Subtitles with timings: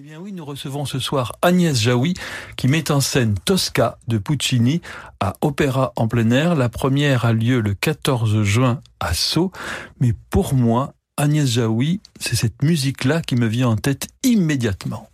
[0.00, 2.14] Eh bien oui, nous recevons ce soir Agnès Jaoui
[2.56, 4.80] qui met en scène Tosca de Puccini
[5.20, 6.54] à Opéra en plein air.
[6.54, 9.52] La première a lieu le 14 juin à Sceaux.
[10.00, 15.09] Mais pour moi, Agnès Jaoui, c'est cette musique-là qui me vient en tête immédiatement.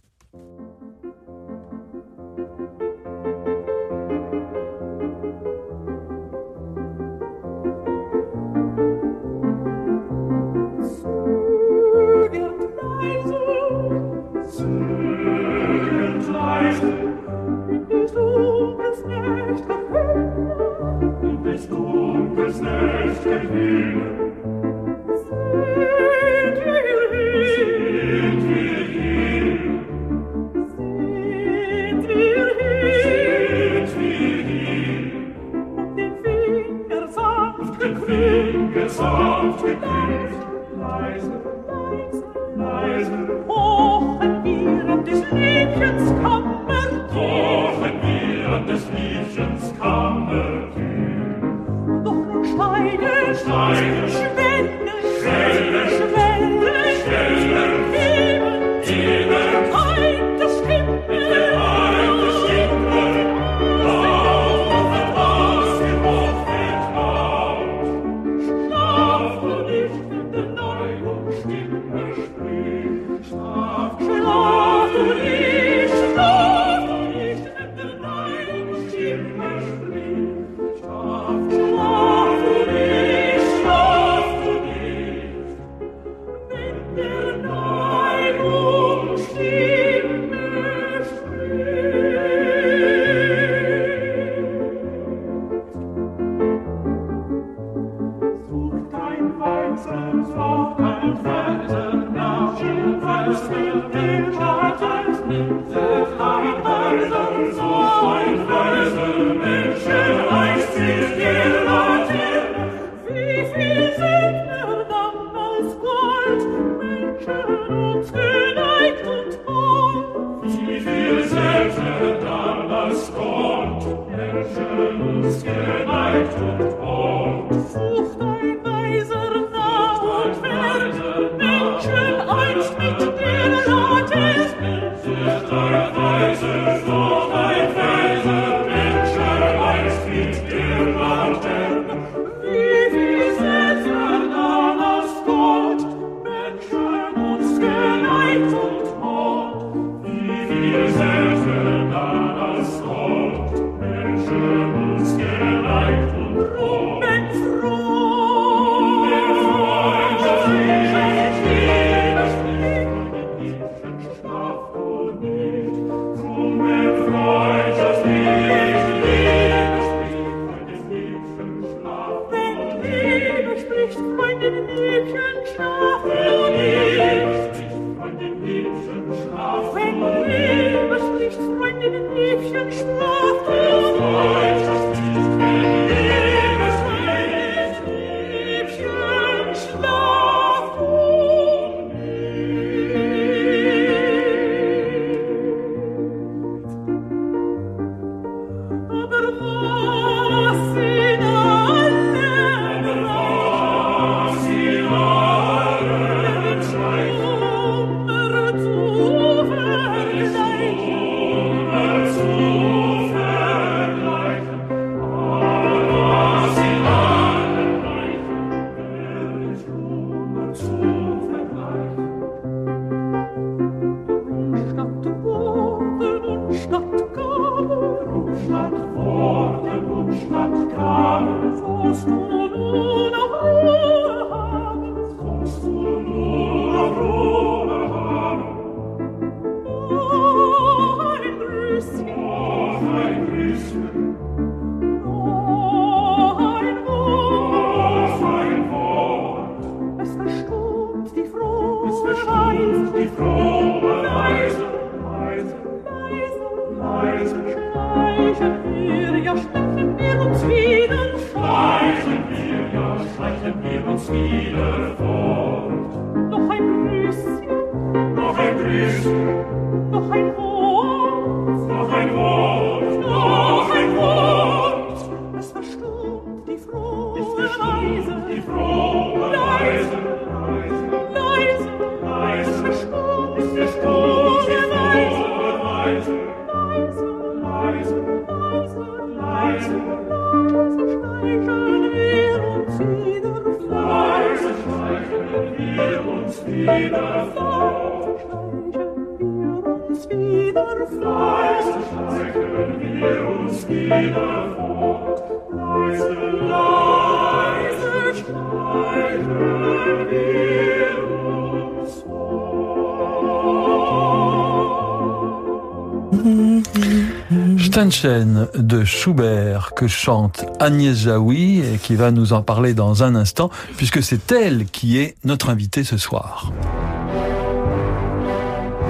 [317.90, 323.14] Stanchen de Schubert que chante Agnès Jaoui et qui va nous en parler dans un
[323.14, 326.50] instant puisque c'est elle qui est notre invitée ce soir.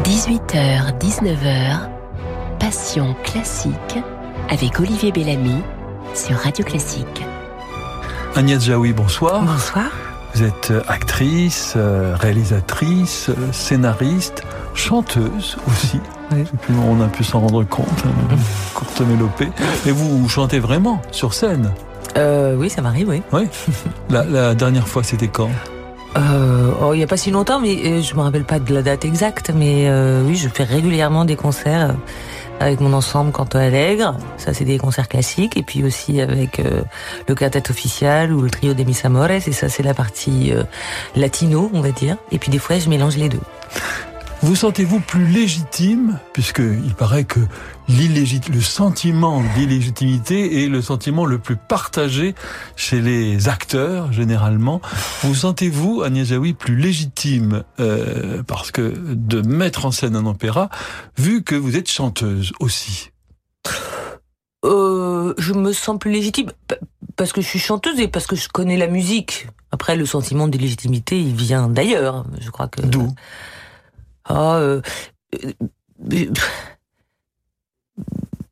[0.05, 1.89] 18h, 19h,
[2.59, 3.99] Passion classique
[4.49, 5.61] avec Olivier Bellamy
[6.15, 7.23] sur Radio Classique.
[8.35, 9.43] Agnès Jaoui, bonsoir.
[9.43, 9.91] Bonsoir.
[10.35, 14.43] Vous êtes actrice, euh, réalisatrice, scénariste,
[14.75, 16.01] chanteuse aussi.
[16.89, 18.05] On a pu s'en rendre compte,
[18.77, 19.49] hein, courte mélopée.
[19.85, 21.73] Mais vous chantez vraiment sur scène?
[22.17, 23.23] Euh, Oui, ça m'arrive, oui.
[23.33, 23.49] Oui?
[24.11, 25.51] La, dernière fois, c'était quand?
[26.17, 28.73] Euh, oh, il n'y a pas si longtemps, mais euh, je me rappelle pas de
[28.73, 29.53] la date exacte.
[29.55, 31.95] Mais euh, oui, je fais régulièrement des concerts
[32.59, 34.17] avec mon ensemble Canto Alegre.
[34.39, 35.59] Ça, c'est des concerts classiques.
[35.59, 36.63] Et puis aussi avec
[37.29, 39.31] le quartet officiel ou le trio des Mis Amores.
[39.31, 40.55] Et ça, c'est la partie
[41.15, 42.17] latino, on va dire.
[42.33, 43.41] Et puis des fois, je mélange les deux.
[44.47, 47.41] Vous sentez-vous plus légitime, puisque il paraît que
[47.89, 52.37] le sentiment d'illégitimité est le sentiment le plus partagé
[52.77, 54.81] chez les acteurs généralement.
[55.23, 60.71] Vous sentez-vous, Agnès Jaoui, plus légitime euh, parce que de mettre en scène un opéra,
[61.19, 63.11] vu que vous êtes chanteuse aussi?
[64.65, 66.53] Euh, Je me sens plus légitime
[67.17, 69.49] parce que je suis chanteuse et parce que je connais la musique.
[69.73, 72.25] Après, le sentiment d'illégitimité, il vient d'ailleurs.
[72.41, 72.83] Je crois que.
[72.83, 73.13] D'où?
[74.29, 74.81] Ah, euh,
[75.45, 76.33] euh,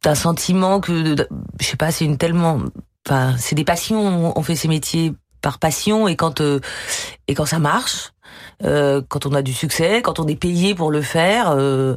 [0.03, 1.17] d'un sentiment que,
[1.61, 2.61] je sais pas, c'est une tellement,
[3.06, 4.37] enfin, c'est des passions.
[4.38, 6.61] On fait ces métiers par passion et quand euh,
[7.29, 8.13] et quand ça marche,
[8.64, 11.96] euh, quand on a du succès, quand on est payé pour le faire, euh,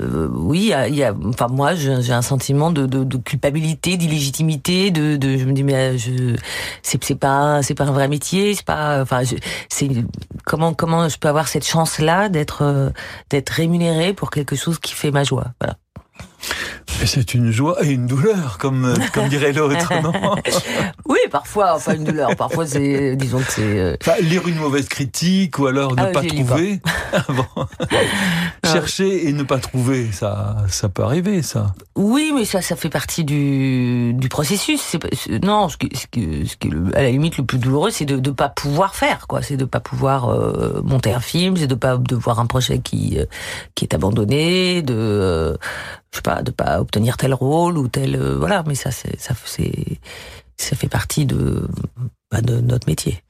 [0.00, 4.90] euh oui, il y a, enfin moi j'ai un sentiment de, de, de culpabilité, d'illégitimité,
[4.90, 6.36] de, de, je me dis mais je
[6.82, 9.22] c'est c'est pas c'est pas un vrai métier, c'est pas, enfin
[9.68, 9.88] c'est
[10.44, 12.92] comment comment je peux avoir cette chance là d'être
[13.30, 15.76] d'être rémunéré pour quelque chose qui fait ma joie, voilà.
[17.04, 20.12] C'est une joie et une douleur, comme, comme dirait l'autre, non
[21.08, 22.36] Oui, parfois, enfin une douleur.
[22.36, 23.78] Parfois, c'est, disons que c'est.
[23.78, 26.80] Euh, lire une mauvaise critique ou alors ne ah, pas trouver.
[27.14, 27.26] Ah,
[28.72, 31.74] Chercher et ne pas trouver, ça, ça peut arriver, ça.
[31.94, 34.80] Oui, mais ça, ça fait partie du, du processus.
[34.80, 38.06] C'est, non, ce qui, ce qui, ce qui, à la limite, le plus douloureux, c'est
[38.06, 39.42] de ne pas pouvoir faire, quoi.
[39.42, 42.78] C'est de pas pouvoir euh, monter un film, c'est de pas de voir un projet
[42.78, 43.26] qui, euh,
[43.74, 45.58] qui est abandonné, de
[46.12, 48.62] je sais pas, de pas obtenir tel rôle ou tel, voilà.
[48.66, 49.34] Mais ça, c'est, ça,
[50.56, 51.66] ça fait partie de,
[52.30, 53.22] bah, de notre métier.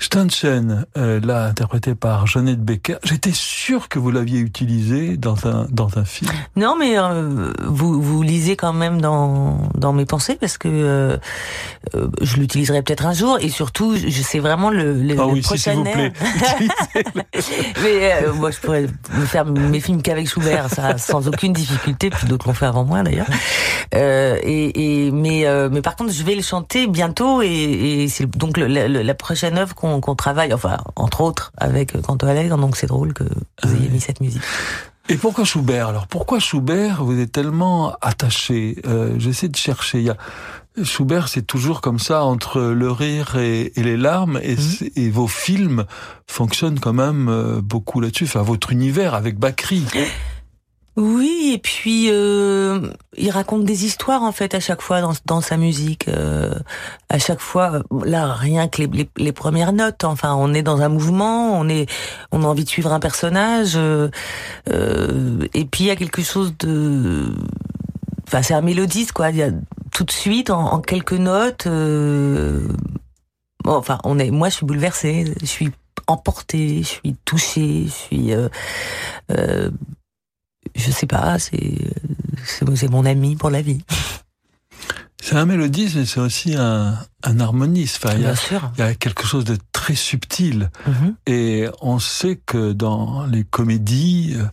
[0.00, 5.66] Stanchen, euh, là interprété par Jeannette Becker, j'étais sûr que vous l'aviez utilisé dans un
[5.70, 6.30] dans un film.
[6.54, 11.16] Non, mais euh, vous vous lisez quand même dans dans mes pensées parce que euh,
[11.96, 15.42] euh je l'utiliserai peut-être un jour et surtout je sais vraiment le, le, ah oui,
[15.42, 16.12] s'il vous plaît.
[17.82, 22.10] mais euh, moi je pourrais me faire mes films qu'avec Schubert, ça sans aucune difficulté,
[22.10, 23.28] puis d'autres l'ont fait avant moi d'ailleurs.
[23.92, 28.56] et, et mais mais par contre je vais le chanter bientôt et, et c'est donc
[28.56, 32.86] le, la prochaine œuvre qu'on qu'on travaille, enfin, entre autres, avec Canto Alegre, donc c'est
[32.86, 33.24] drôle que
[33.62, 34.42] vous ayez mis cette musique.
[35.10, 35.88] Et pourquoi Schubert?
[35.88, 37.02] Alors pourquoi Schubert?
[37.02, 38.76] Vous êtes tellement attaché.
[38.86, 39.98] Euh, J'essaie de chercher.
[39.98, 40.16] Il y a
[40.84, 44.90] Schubert, c'est toujours comme ça entre le rire et, les larmes, et, mhm.
[44.96, 45.86] et, vos films
[46.26, 48.24] fonctionnent quand même euh, beaucoup là-dessus.
[48.24, 49.84] Enfin, votre univers avec Bakri.
[50.98, 55.56] Oui, et puis euh, il raconte des histoires en fait à chaque fois dans, sa
[55.56, 56.08] musique.
[56.08, 56.52] Euh,
[57.08, 58.82] à chaque fois, là rien que
[59.16, 60.02] les, premières notes.
[60.02, 61.88] Enfin, on est dans un mouvement, on est,
[62.32, 63.74] on a envie de suivre un personnage.
[63.76, 64.08] Euh,
[64.70, 67.32] euh et puis il y a quelque chose de,
[68.26, 69.28] enfin c'est un mélodiste quoi.
[69.92, 71.68] Tout de suite en, quelques notes.
[71.68, 72.66] Euh,
[73.64, 75.70] enfin, on est, moi je suis bouleversée, je suis
[76.08, 78.48] emportée, je suis touchée, je suis euh,
[79.30, 79.70] euh,
[80.74, 83.82] je sais pas, c'est mon ami pour la vie.
[85.20, 88.00] C'est un mélodiste, mais c'est aussi un, un harmoniste.
[88.02, 88.34] Enfin, il, y a,
[88.76, 90.70] il y a quelque chose de très subtil.
[90.86, 91.16] Mhm.
[91.26, 94.44] Et on sait que dans les comédies euh,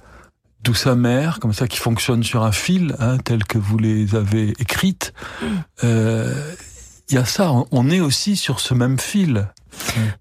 [0.66, 4.50] douce amère, comme ça, qui fonctionnent sur un fil, hein, tel que vous les avez
[4.60, 5.46] écrites, mm.
[5.84, 6.56] euh,
[7.10, 7.52] il y a ça.
[7.72, 9.48] On est aussi sur ce même fil.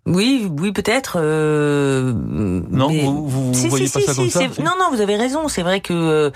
[0.06, 1.18] Oui, oui, peut-être.
[1.20, 5.48] Euh, non, vous, vous, voyez pas ça comme ça Non, non, vous avez raison.
[5.48, 6.32] C'est vrai que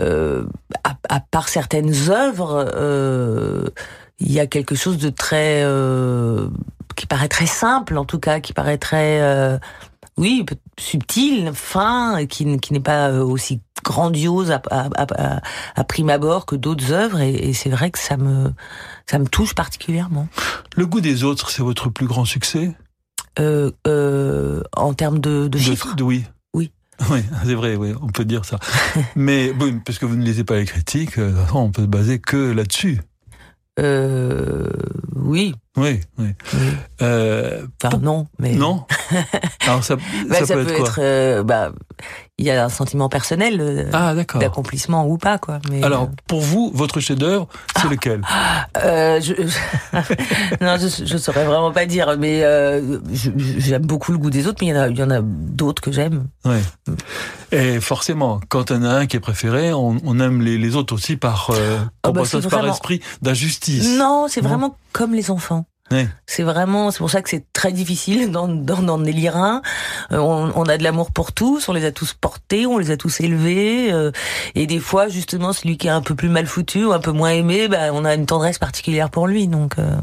[0.00, 0.44] euh,
[0.84, 3.64] à, part certaines œuvres, euh,
[4.18, 5.64] il y a quelque chose de très
[6.96, 9.58] qui paraît très simple, en tout cas, qui paraît très
[10.16, 10.44] oui,
[10.78, 14.60] subtil, fin, qui, qui n'est pas aussi grandiose à,
[15.74, 18.52] à, prime abord que d'autres œuvres, et, c'est vrai que ça me
[19.06, 20.28] ça me touche particulièrement.
[20.76, 22.76] Le goût des autres, c'est votre plus grand succès?
[23.38, 26.24] Euh, euh, En termes de, de chiffres Oui.
[26.54, 26.72] Oui.
[27.10, 28.58] Oui, c'est vrai, oui, on peut dire ça.
[29.16, 32.18] Mais bon, parce que vous ne lisez pas les critiques, euh, on peut se baser
[32.18, 33.00] que là-dessus.
[33.78, 34.68] Euh,
[35.16, 35.54] oui.
[35.76, 36.26] Oui, oui.
[37.00, 38.54] Euh, enfin, non, mais.
[38.54, 38.84] Non.
[39.60, 39.94] Alors, ça,
[40.28, 41.70] bah, ça, peut, être, euh, bah,
[42.38, 45.60] il y a un sentiment personnel euh, ah, d'accomplissement ou pas, quoi.
[45.70, 47.46] Mais, Alors, pour vous, votre chef-d'œuvre,
[47.76, 47.88] c'est ah.
[47.88, 48.22] lequel?
[49.22, 49.34] Je,
[50.64, 52.40] Non, je, je saurais vraiment pas dire, mais
[53.12, 56.26] j'aime beaucoup le goût des autres, mais il y en a, d'autres que j'aime.
[56.44, 56.58] Oui.
[57.52, 60.94] Et forcément, quand on a un qui est préféré, on, on aime les, les, autres
[60.94, 61.50] aussi par,
[62.06, 63.96] oh, bah, par esprit d'injustice.
[63.96, 65.66] Non, c'est vraiment comme les enfants.
[66.26, 69.60] C'est vraiment, c'est pour ça que c'est très difficile d'en, d'en, élire un.
[70.12, 72.96] Euh, on, a de l'amour pour tous, on les a tous portés, on les a
[72.96, 74.12] tous élevés, euh,
[74.54, 77.10] et des fois justement celui qui est un peu plus mal foutu ou un peu
[77.10, 79.48] moins aimé, bah, on a une tendresse particulière pour lui.
[79.48, 79.78] Donc.
[79.78, 79.96] Euh,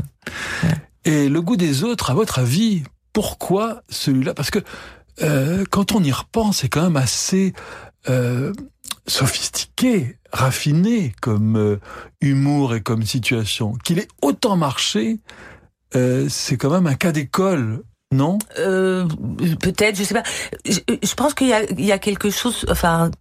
[1.06, 4.34] et le goût des autres, à votre avis, pourquoi celui-là?
[4.34, 4.60] Parce que
[5.72, 7.54] quand on y repense, c'est quand même assez
[9.08, 11.80] sophistiqué, raffiné comme
[12.22, 15.20] humour et comme situation, qu'il ait autant marché
[15.96, 18.38] euh, c'est quand même un cas d'école, non?
[18.60, 19.08] Euh,
[19.62, 20.24] Peut-être, je sais pas.
[20.66, 22.66] Je, pense qu'il y a, quelque chose.
[22.70, 23.12] Enfin,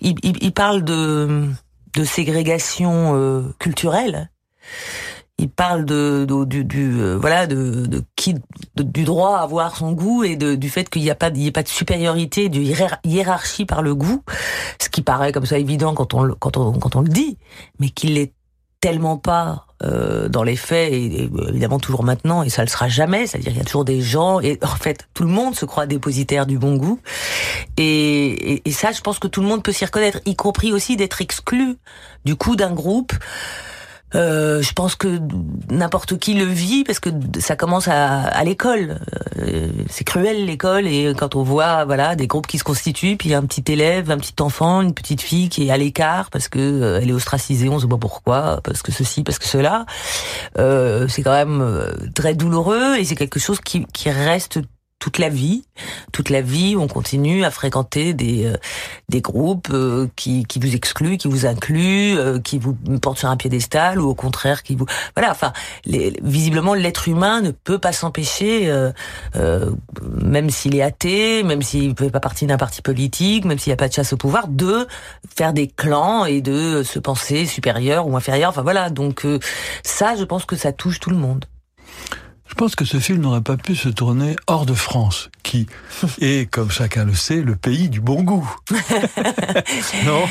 [0.00, 1.48] il, parle de,
[1.94, 4.30] de ségrégation euh, culturelle.
[5.38, 8.36] Il parle de, du, voilà de, qui
[8.76, 11.62] du droit à avoir son goût et du fait qu'il n'y a pas a pas
[11.62, 12.60] de supériorité, de
[13.04, 14.22] hiérarchie par le goût,
[14.80, 17.36] ce qui paraît comme ça évident quand on quand on quand on le dit,
[17.80, 18.32] mais qu'il l'est
[18.84, 23.26] tellement pas euh, dans les faits et, évidemment toujours maintenant et ça le sera jamais.
[23.26, 25.86] C'est-à-dire il y a toujours des gens et en fait tout le monde se croit
[25.86, 27.00] dépositaire du bon goût.
[27.76, 30.96] Et, et ça je pense que tout le monde peut s'y reconnaître y compris aussi
[30.96, 31.76] d'être exclu
[32.26, 33.14] du coup d'un groupe
[34.14, 35.18] euh, je pense que
[35.70, 39.00] n'importe qui le vit parce que ça commence à, à l'école.
[39.38, 43.34] Euh, c'est cruel l'école et quand on voit voilà des groupes qui se constituent, puis
[43.34, 46.58] un petit élève, un petit enfant, une petite fille qui est à l'écart parce que
[46.58, 49.86] euh, elle est ostracisée, on sait pas pourquoi, parce que ceci, parce que cela,
[50.56, 54.60] c'est quand même très douloureux et c'est quelque chose qui, qui reste
[55.04, 55.64] toute la vie,
[56.12, 58.56] toute la vie, on continue à fréquenter des euh,
[59.10, 63.28] des groupes euh, qui qui vous excluent, qui vous incluent, euh, qui vous portent sur
[63.28, 65.30] un piédestal ou au contraire qui vous voilà.
[65.30, 65.52] Enfin,
[65.84, 68.72] les, visiblement l'être humain ne peut pas s'empêcher,
[69.34, 73.72] même s'il est athée, même s'il ne fait pas partie d'un parti politique, même s'il
[73.72, 74.88] n'y a pas de chasse au pouvoir, de
[75.36, 78.48] faire des clans et de se penser supérieur ou inférieur.
[78.48, 78.88] Enfin voilà.
[78.88, 79.26] Donc
[79.82, 81.44] ça, je pense que ça touche tout le monde.
[82.54, 85.66] Je pense que ce film n'aurait pas pu se tourner hors de France, qui
[86.20, 88.48] est, comme chacun le sait, le pays du bon goût.
[90.06, 90.22] non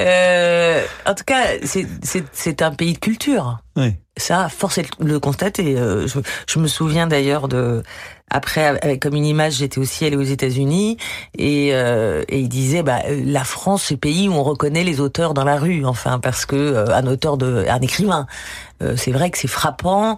[0.00, 3.60] euh, En tout cas, c'est un pays de culture.
[3.76, 3.94] Oui.
[4.16, 5.76] Ça, force est de le constater.
[5.78, 7.84] Euh, je, je me souviens d'ailleurs de
[8.30, 10.96] après avec comme une image j'étais aussi allée aux États-Unis
[11.36, 15.00] et, euh, et il disait bah la France c'est le pays où on reconnaît les
[15.00, 18.26] auteurs dans la rue enfin parce que euh, un auteur de un écrivain
[18.82, 20.16] euh, c'est vrai que c'est frappant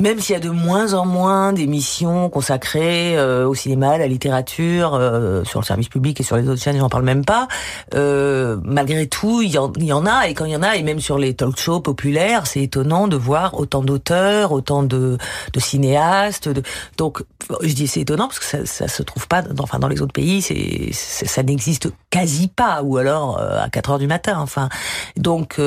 [0.00, 4.06] même s'il y a de moins en moins d'émissions consacrées euh, au cinéma, à la
[4.06, 7.48] littérature, euh, sur le service public et sur les autres chaînes, j'en parle même pas.
[7.96, 10.62] Euh, malgré tout, il y, en, il y, en, a, et quand il y en
[10.62, 14.84] a, et même sur les talk shows populaires, c'est étonnant de voir autant d'auteurs, autant
[14.84, 15.18] de,
[15.52, 16.48] de cinéastes.
[16.48, 16.62] De...
[16.96, 17.24] Donc,
[17.60, 20.12] je dis c'est étonnant parce que ça, ça se trouve pas, enfin dans les autres
[20.12, 24.38] pays, c'est ça n'existe quasi pas, ou alors à 4 heures du matin.
[24.38, 24.68] Enfin,
[25.16, 25.58] donc,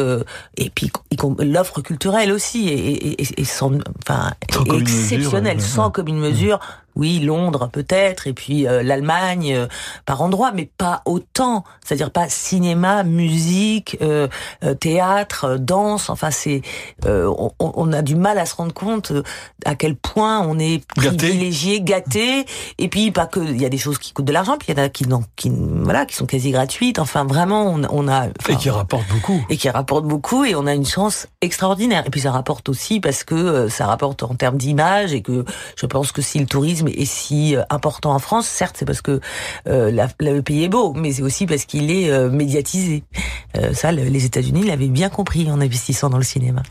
[0.55, 0.89] et puis
[1.39, 4.20] l'offre culturelle aussi, et, et, et, et sans, enfin
[4.73, 6.59] exceptionnel, sans comme une mesure
[6.95, 9.67] oui, Londres peut-être, et puis euh, l'Allemagne euh,
[10.05, 11.63] par endroits, mais pas autant.
[11.85, 14.27] C'est-à-dire pas cinéma, musique, euh,
[14.79, 16.09] théâtre, danse.
[16.09, 16.61] Enfin, c'est
[17.05, 19.11] on, on, a du mal à se rendre compte
[19.65, 22.45] à quel point on est privilégié, gâté.
[22.77, 24.77] Et puis pas que il y a des choses qui coûtent de l'argent, puis il
[24.77, 26.99] y en a qui, non, qui voilà, qui sont quasi gratuites.
[26.99, 29.43] Enfin, vraiment, on, on a et qui rapportent beaucoup.
[29.49, 32.03] Et qui rapportent beaucoup, et on a une chance extraordinaire.
[32.05, 35.45] Et puis ça rapporte aussi parce que ça rapporte en termes d'image et que
[35.75, 39.01] je pense que si le tourisme est si euh, important en France, certes, c'est parce
[39.01, 39.19] que
[39.67, 43.03] euh, le pays est beau, mais c'est aussi parce qu'il est euh, médiatisé.
[43.73, 46.63] ça, les États-Unis l'avaient bien compris en investissant dans le cinéma.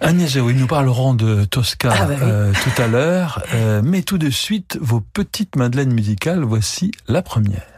[0.00, 2.16] Agnès oui, nous parlerons de Tosca ah, bah
[2.52, 3.42] tout à l'heure,
[3.82, 7.73] mais tout de suite, vos petites madeleines musicales, voici la première.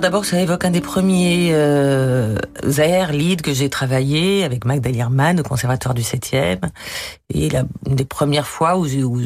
[0.00, 2.36] D'abord, ça évoque un des premiers euh,
[2.78, 6.58] airs lead que j'ai travaillé avec Magda Lierman au Conservatoire du 7e.
[7.32, 9.20] Et la, une des premières fois où j'ai, où,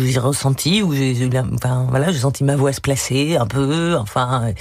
[0.00, 4.52] j'ai ressenti, où j'ai, enfin voilà, j'ai senti ma voix se placer un peu, enfin.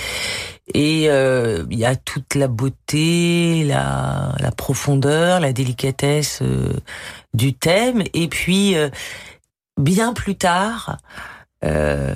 [0.73, 6.73] Et euh, il y a toute la beauté, la, la profondeur, la délicatesse euh,
[7.33, 8.03] du thème.
[8.13, 8.89] Et puis, euh,
[9.77, 10.97] bien plus tard,
[11.63, 12.15] euh,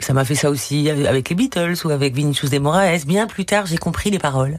[0.00, 3.04] ça m'a fait ça aussi avec les Beatles ou avec Vinicius de Moraes.
[3.06, 4.58] Bien plus tard, j'ai compris les paroles.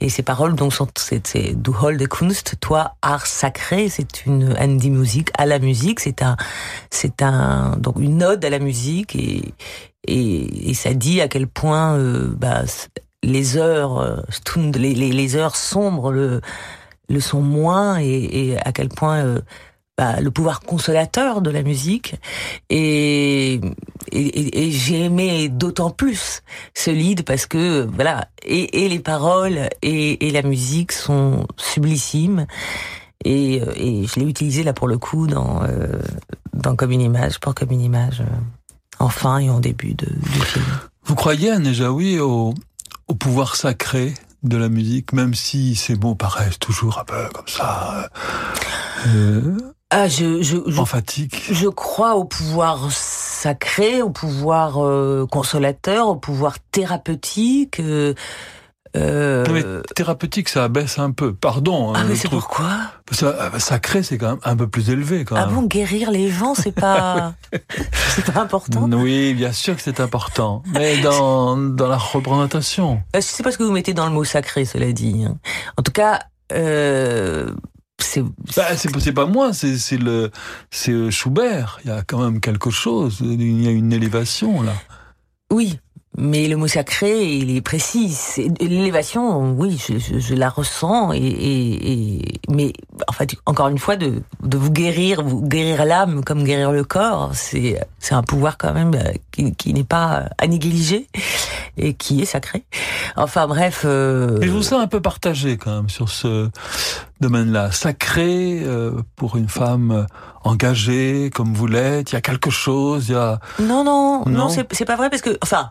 [0.00, 4.56] Et ces paroles, donc, sont, c'est, Du Hall de Kunst, toi, art sacré, c'est une
[4.58, 6.36] handy musique à la musique, c'est un,
[6.90, 9.52] c'est un, donc, une ode à la musique et,
[10.06, 12.62] et, et ça dit à quel point, euh, bah,
[13.22, 14.16] les heures, euh,
[14.56, 16.40] les, les, les heures sombres le,
[17.08, 19.40] le sont moins et, et à quel point, euh,
[19.98, 22.14] bah, le pouvoir consolateur de la musique.
[22.70, 23.60] Et,
[24.12, 29.68] et, et j'ai aimé d'autant plus ce lead parce que voilà, et, et les paroles
[29.82, 32.46] et, et, la musique sont sublissimes.
[33.24, 35.88] Et, et je l'ai utilisé là pour le coup dans, euh,
[36.54, 40.06] dans Comme une image, pour Comme une image, euh, en fin et en début de,
[40.06, 40.64] du film.
[41.06, 42.54] Vous croyez, Anne Jaoui, au,
[43.08, 47.48] au pouvoir sacré de la musique, même si ces mots paraissent toujours un peu comme
[47.48, 48.08] ça.
[49.08, 49.56] Euh,
[49.90, 51.48] ah, je, je, je, emphatique.
[51.50, 57.80] Je crois au pouvoir sacré, au pouvoir euh, consolateur, au pouvoir thérapeutique.
[57.80, 58.12] Euh,
[58.96, 59.46] euh...
[59.50, 59.62] Mais
[59.94, 61.32] thérapeutique, ça abaisse un peu.
[61.32, 61.90] Pardon.
[61.90, 62.70] Hein, ah, mais c'est pourquoi?
[63.12, 65.24] Ça, Sacré, c'est quand même un peu plus élevé.
[65.24, 65.54] Quand ah même.
[65.54, 67.32] bon, guérir les gens, c'est pas,
[67.92, 68.90] c'est pas important?
[68.92, 73.00] Oui, bien sûr que c'est important, mais dans dans la représentation.
[73.14, 75.24] Je sais pas ce que vous mettez dans le mot sacré, cela dit.
[75.26, 75.38] Hein.
[75.78, 76.20] En tout cas.
[76.50, 77.52] Euh,
[77.98, 80.30] c'est bah, c'est pas moi, c'est le
[80.70, 81.80] c'est Schubert.
[81.84, 83.18] Il y a quand même quelque chose.
[83.20, 84.72] Il y a une élévation là.
[85.50, 85.78] Oui,
[86.20, 88.16] mais le mot sacré, il est précis.
[88.60, 91.12] L'élévation, oui, je, je, la ressens.
[91.12, 92.72] Et, et, et, mais
[93.06, 96.82] en fait, encore une fois, de, de vous guérir, vous guérir l'âme comme guérir le
[96.82, 101.06] corps, c'est c'est un pouvoir quand même euh, qui, qui n'est pas à négliger
[101.78, 102.64] et qui est sacré.
[103.16, 103.82] Enfin bref.
[103.84, 104.40] Euh...
[104.40, 106.50] Et je vous sens un peu partagé quand même sur ce
[107.20, 107.70] domaine-là.
[107.72, 110.06] Sacré euh, pour une femme
[110.44, 112.12] engagée comme vous l'êtes.
[112.12, 113.08] Il y a quelque chose.
[113.08, 113.40] Il y a.
[113.58, 115.70] Non non non, non c'est pas vrai parce que enfin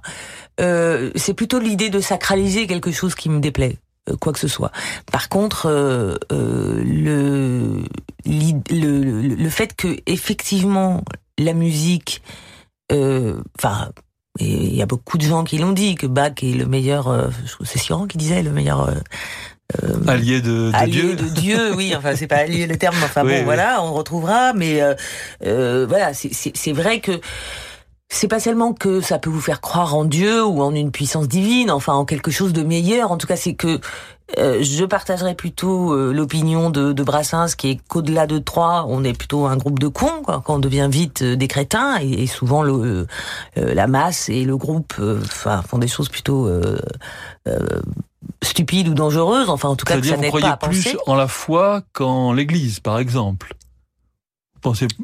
[0.60, 3.78] euh, c'est plutôt l'idée de sacraliser quelque chose qui me déplaît
[4.10, 4.72] euh, quoi que ce soit.
[5.12, 7.84] Par contre, euh, euh, le,
[8.26, 11.04] le, le fait que effectivement
[11.38, 12.22] la musique,
[12.91, 13.91] enfin,
[14.39, 17.32] il y a beaucoup de gens qui l'ont dit que Bach est le meilleur.
[17.63, 18.89] c'est Siran qui disait le meilleur.
[20.08, 21.15] allié de, de allié Dieu.
[21.15, 21.93] de Dieu, oui.
[21.97, 24.54] Enfin, c'est pas allié le terme, enfin bon, voilà, on retrouvera.
[24.54, 24.82] Mais
[25.41, 27.19] voilà, c'est vrai que
[28.10, 31.28] c'est pas seulement que ça peut vous faire croire en Dieu ou en une puissance
[31.28, 33.12] divine, enfin en quelque chose de meilleur.
[33.12, 33.80] En tout cas, c'est que
[34.38, 39.04] euh, je partagerais plutôt euh, l'opinion de, de, Brassens, qui est qu'au-delà de trois, on
[39.04, 42.28] est plutôt un groupe de cons, quoi, quand on devient vite euh, des crétins, et,
[42.28, 43.08] souvent le,
[43.56, 46.50] la masse et le groupe enfin, font des choses plutôt
[48.43, 49.50] stupides ou dangereuses.
[49.50, 52.80] Enfin, en tout cas, que ça n'aide pas à plus en la foi qu'en l'Église,
[52.80, 53.54] par exemple?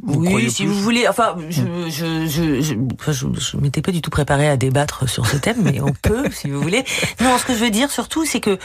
[0.04, 1.08] Oui, si vous voulez.
[1.08, 1.90] Enfin, je, hmm.
[1.90, 5.82] je, je, je, je, m'étais pas du tout préparé à débattre sur ce thème, mais
[5.82, 6.84] on peut, si vous voulez.
[7.22, 8.58] Non, ce que je veux dire surtout, c'est que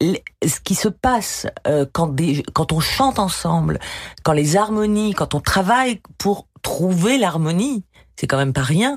[0.00, 3.78] ce qui se passe euh, quand, des, quand on chante ensemble,
[4.22, 7.84] quand les harmonies, quand on travaille pour trouver l'harmonie,
[8.16, 8.96] c'est quand même pas rien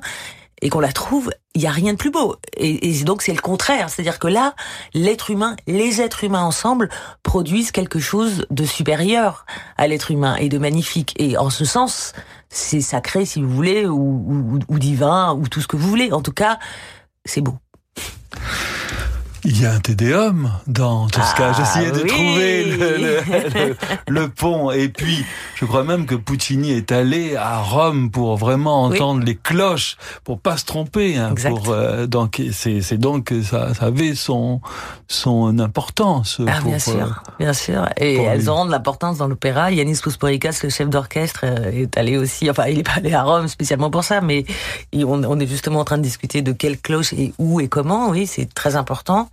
[0.63, 2.37] et qu'on la trouve, il y a rien de plus beau.
[2.55, 4.55] Et, donc c'est le contraire, c'est-à-dire que là,
[4.93, 6.89] l'être humain, les êtres humains ensemble
[7.21, 9.45] produisent quelque chose de supérieur
[9.77, 11.13] à l'être humain et de magnifique.
[11.19, 12.13] Et en ce sens,
[12.49, 16.13] c'est sacré si vous voulez, ou, ou divin, ou tout ce que vous voulez.
[16.13, 16.59] En tout cas,
[17.25, 17.57] c'est beau.
[19.45, 21.51] Il y a un Tédéum dans Tosca.
[21.51, 23.75] Ah, J'essayais de trouver le,
[24.07, 24.71] le, pont.
[24.71, 25.25] Et puis,
[25.55, 30.39] je crois même que Puccini est allé à Rome pour vraiment entendre les cloches, pour
[30.39, 31.17] pas se tromper.
[31.17, 34.61] Hein, pour, euh, donc, c'est donc que ça, ça, avait son,
[35.09, 36.39] son importance.
[36.47, 37.89] Ah, bien sûr, euh, bien sûr.
[37.97, 39.71] Et elles ont de l'importance dans l'opéra.
[39.71, 42.49] Yanis Pousporikas, le chef d'orchestre, euh, est allé aussi.
[42.49, 44.45] Enfin, il est pas allé à Rome spécialement pour ça, mais
[44.93, 48.09] on, on est justement en train de discuter de quelle cloche et où et comment.
[48.09, 49.27] Oui, c'est très important.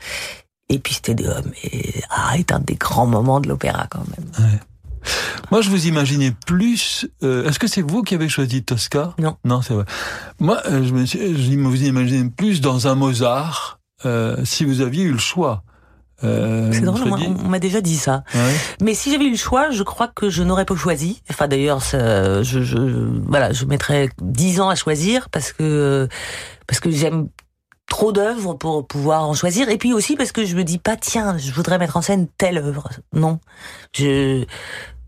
[0.69, 4.61] Et puis Stédium est, ah, est un des grands moments de l'opéra quand même.
[5.51, 7.09] Moi, je vous imaginais plus.
[7.23, 9.15] Euh, est-ce que c'est vous qui avez choisi Tosca?
[9.19, 9.37] Non.
[9.45, 9.85] Non, c'est vrai.
[10.39, 15.05] Moi, euh, je me, je vous imaginais plus dans un Mozart euh, si vous aviez
[15.05, 15.63] eu le choix.
[16.23, 17.11] Euh, c'est drôle,
[17.45, 18.25] on m'a déjà dit ça.
[18.35, 18.39] Ah
[18.83, 21.23] Mais si j'avais eu le choix, je crois que je n'aurais pas choisi.
[21.31, 22.77] Enfin, d'ailleurs, je, je,
[23.27, 26.09] voilà, je mettrais dix ans à choisir parce que
[26.67, 27.29] parce que j'aime
[27.91, 29.69] trop d'œuvres pour pouvoir en choisir.
[29.69, 32.27] Et puis aussi parce que je me dis pas, tiens, je voudrais mettre en scène
[32.39, 32.89] telle œuvre.
[33.13, 33.41] Non.
[33.93, 34.47] Je,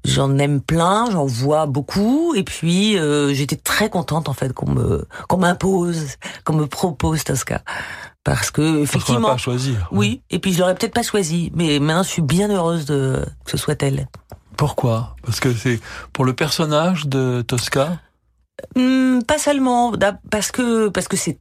[0.05, 2.35] j'en aime plein, j'en vois beaucoup.
[2.35, 7.25] Et puis, euh, j'étais très contente, en fait, qu'on me, qu'on m'impose, qu'on me propose
[7.25, 7.63] Tosca.
[8.25, 9.29] Parce que, effectivement.
[9.29, 9.89] Parce pas choisir.
[9.93, 10.23] Oui.
[10.31, 11.51] Et puis, je l'aurais peut-être pas choisi.
[11.55, 14.09] Mais maintenant, je suis bien heureuse de, que ce soit elle.
[14.57, 15.17] Pourquoi?
[15.23, 15.81] Parce que c'est
[16.13, 17.99] pour le personnage de Tosca?
[18.77, 19.93] Hum, pas seulement,
[20.31, 21.39] parce que parce que c'est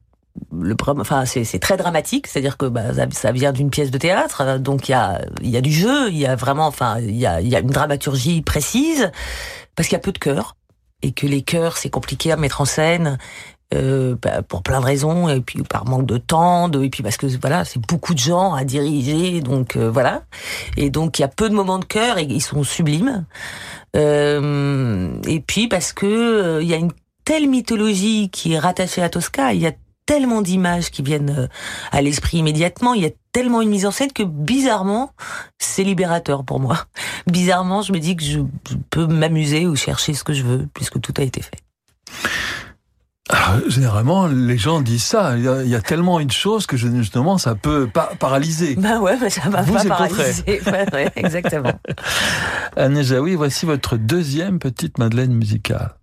[0.51, 4.87] le enfin c'est très dramatique c'est-à-dire que bah, ça, vient d'une pièce de théâtre donc
[4.87, 7.25] il y a il y a du jeu il y a vraiment enfin il y
[7.25, 9.11] a il y a une dramaturgie précise
[9.75, 10.55] parce qu'il y a peu de chœurs
[11.01, 13.17] et que les chœurs c'est compliqué à mettre en scène
[13.73, 17.15] euh, bah, pour plein de raisons et puis par manque de temps et puis parce
[17.15, 20.23] que voilà c'est beaucoup de gens à diriger donc euh, voilà.
[20.77, 23.25] Et donc il y a peu de moments de chœur et ils sont sublimes.
[23.95, 26.91] Euh, et puis parce que euh, il y a une
[27.23, 29.71] telle mythologie qui est rattachée à Tosca il y a
[30.05, 31.47] tellement d'images qui viennent euh,
[31.91, 35.11] à l'esprit immédiatement, il y a tellement une mise en scène que bizarrement,
[35.57, 36.85] c'est libérateur pour moi.
[37.27, 38.39] Bizarrement, je me dis que je,
[38.89, 41.59] peux m'amuser ou chercher ce que je veux, puisque tout a été fait.
[43.29, 45.37] Ah, généralement, les gens disent ça.
[45.37, 48.75] Il y, a, tellement une chose que justement, ça peut pas paralyser.
[48.75, 50.43] Bah ouais, mais ça va pas paralyser.
[50.93, 51.71] ouais, exactement.
[52.75, 55.95] Anne Jaoui, voici votre deuxième petite Madeleine musicale.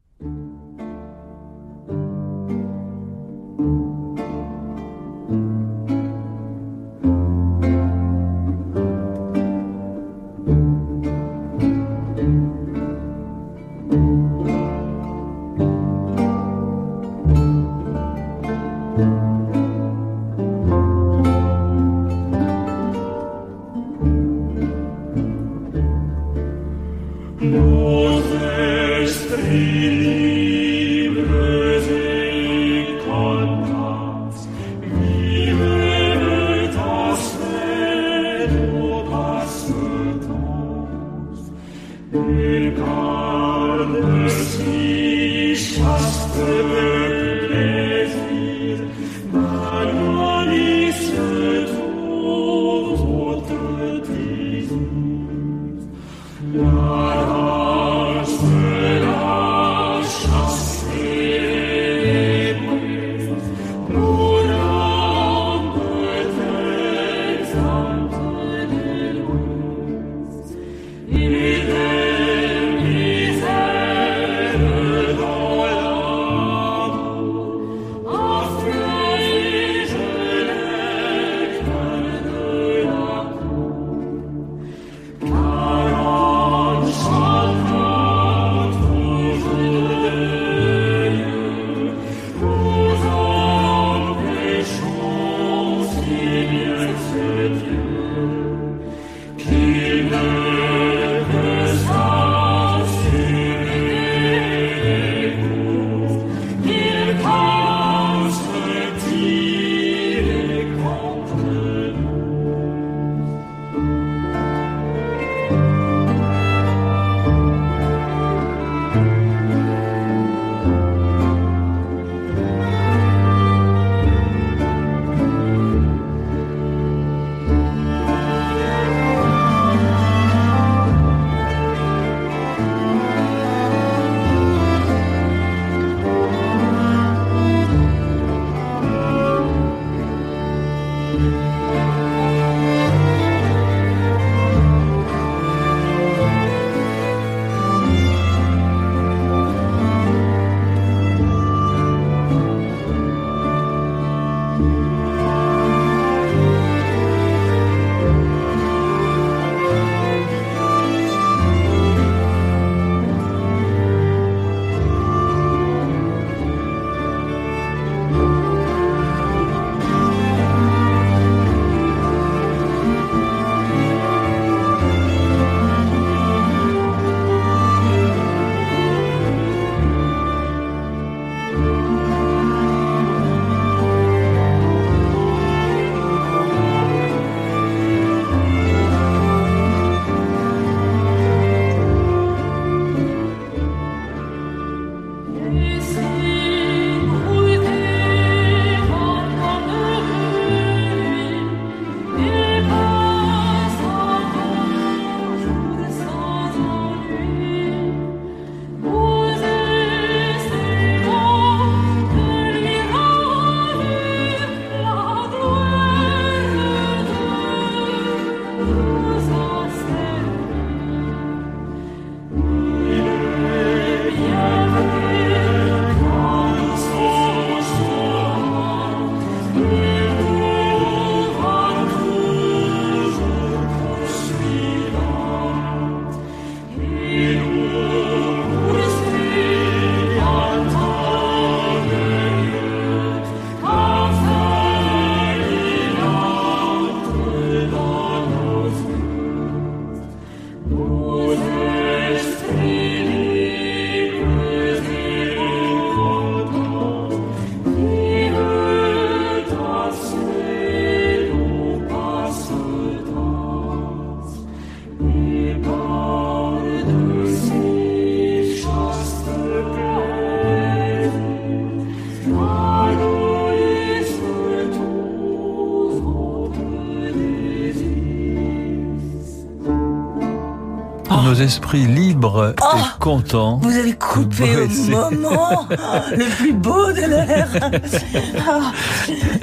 [281.41, 283.59] Esprit libre et oh, content.
[283.63, 285.69] Vous avez coupé au moment
[286.11, 287.49] le plus beau de l'air.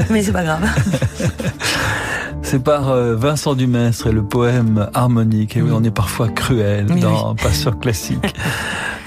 [0.10, 0.62] Mais c'est pas grave.
[2.46, 5.58] C'est par euh, Vincent Dumestre et le poème harmonique.
[5.58, 8.20] Et oui, on est parfois cruel dans Passion classique.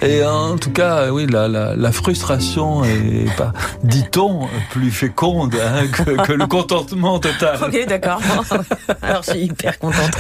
[0.02, 5.86] Et en tout cas, oui, la, la, la frustration est pas, dit-on, plus féconde hein,
[5.88, 7.58] que, que, le contentement total.
[7.62, 8.20] Ok, d'accord.
[9.02, 10.16] Alors, je suis hyper contente.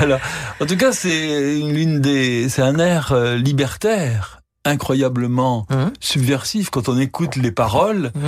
[0.00, 0.20] Alors,
[0.60, 4.35] en tout cas, c'est l'une des, c'est un air euh, libertaire
[4.66, 5.74] incroyablement mmh.
[6.00, 8.12] subversif quand on écoute les paroles.
[8.14, 8.20] Mmh.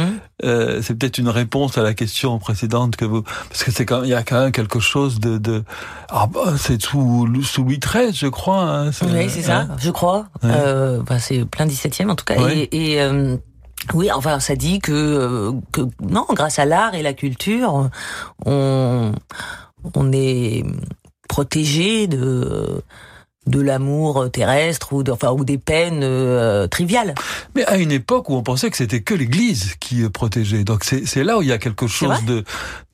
[0.44, 4.03] Euh, c'est peut-être une réponse à la question précédente que vous, parce que c'est quand
[4.05, 5.64] il y a quand même quelque chose de, de
[6.09, 8.62] ah bah, c'est sous sous Louis XIII, je crois.
[8.62, 9.77] Hein, oui, c'est ça, hein.
[9.79, 10.27] je crois.
[10.44, 12.37] Euh, bah, c'est plein 17e en tout cas.
[12.51, 13.37] Et, et euh,
[13.94, 17.90] oui, enfin, ça dit que, euh, que non, grâce à l'art et la culture,
[18.44, 19.12] on,
[19.94, 20.64] on est
[21.29, 22.83] protégé de
[23.48, 27.14] de l'amour terrestre ou, enfin, ou des peines euh, triviales.
[27.54, 30.64] Mais à une époque où on pensait que c'était que l'Église qui protégeait.
[30.64, 32.44] Donc c'est là où il y a quelque chose de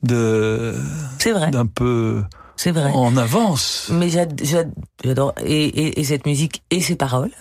[0.03, 0.75] de
[1.51, 2.23] d'un peu
[2.55, 2.91] c'est vrai.
[2.93, 3.89] En avance.
[3.91, 7.31] Mais j'adore et, et, cette musique et ses paroles.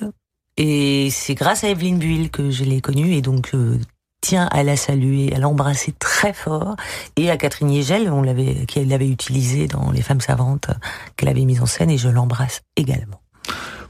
[0.57, 3.79] Et c'est grâce à Evelyne Buil que je l'ai connue et donc euh,
[4.25, 6.77] tiens à la saluer, à l'embrasser très fort,
[7.17, 10.71] et à Catherine Yegel, on l'avait, qu'elle l'avait utilisé dans Les Femmes Savantes,
[11.17, 13.21] qu'elle avait mise en scène, et je l'embrasse également.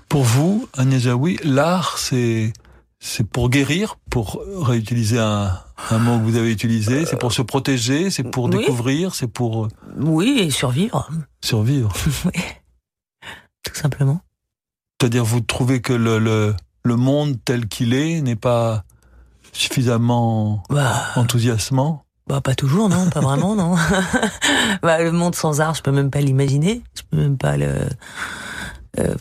[0.09, 2.53] Pour vous, Agnès Jaoui, l'art, c'est
[2.99, 5.53] c'est pour guérir, pour réutiliser un,
[5.91, 9.69] un mot que vous avez utilisé, c'est pour se protéger, c'est pour découvrir, c'est pour...
[9.99, 11.09] Oui, et survivre.
[11.45, 11.93] Survivre.
[12.25, 12.41] oui,
[13.63, 14.21] tout simplement.
[14.99, 18.85] C'est-à-dire, vous trouvez que le, le, le monde tel qu'il est n'est pas
[19.55, 22.05] suffisamment bah, enthousiasmant?
[22.27, 23.77] Bah pas toujours non, pas vraiment non.
[24.83, 27.71] bah le monde sans art, je peux même pas l'imaginer, je peux même pas le
[28.99, 29.15] euh,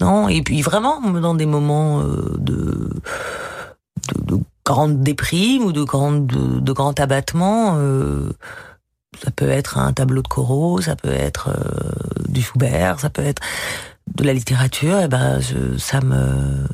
[0.00, 0.28] non.
[0.28, 2.90] Et puis vraiment dans des moments euh, de,
[4.14, 8.32] de, de grande déprime ou de grande de, de grand abattement euh,
[9.22, 11.50] ça peut être un tableau de Corot, ça peut être
[12.28, 13.40] du Schubert, ça peut être
[14.12, 16.66] de la littérature et ben je, ça me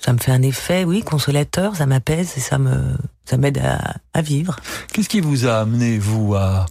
[0.00, 3.94] ça me fait un effet, oui, consolateur, ça m'apaise et ça me, ça m'aide à,
[4.14, 4.56] à, vivre.
[4.92, 6.66] Qu'est-ce qui vous a amené, vous, à,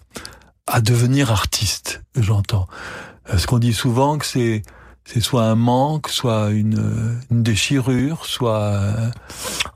[0.67, 2.67] à devenir artiste, j'entends?
[3.37, 4.63] Ce qu'on dit souvent que c'est,
[5.05, 8.59] c'est soit un manque, soit une, une déchirure, soit...
[8.59, 9.09] Euh,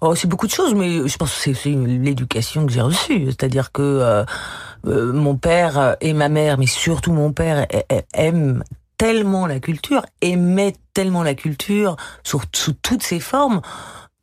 [0.01, 3.25] oh, c'est beaucoup de choses, mais je pense que c'est l'éducation que j'ai reçue.
[3.25, 4.25] C'est-à-dire que euh,
[4.87, 7.67] euh, mon père et ma mère, mais surtout mon père,
[8.13, 8.63] aiment
[8.97, 12.41] tellement la culture, aimait tellement la culture sous,
[12.81, 13.61] toutes ses formes,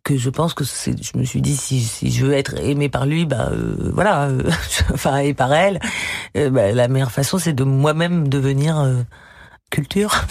[0.02, 2.88] que je pense que c'est, je me suis dit si, si je veux être aimé
[2.88, 4.50] par lui, bah euh, voilà, euh,
[4.94, 5.78] enfin et par elle,
[6.36, 9.04] euh, bah, la meilleure façon c'est de moi-même devenir
[9.70, 10.24] culture.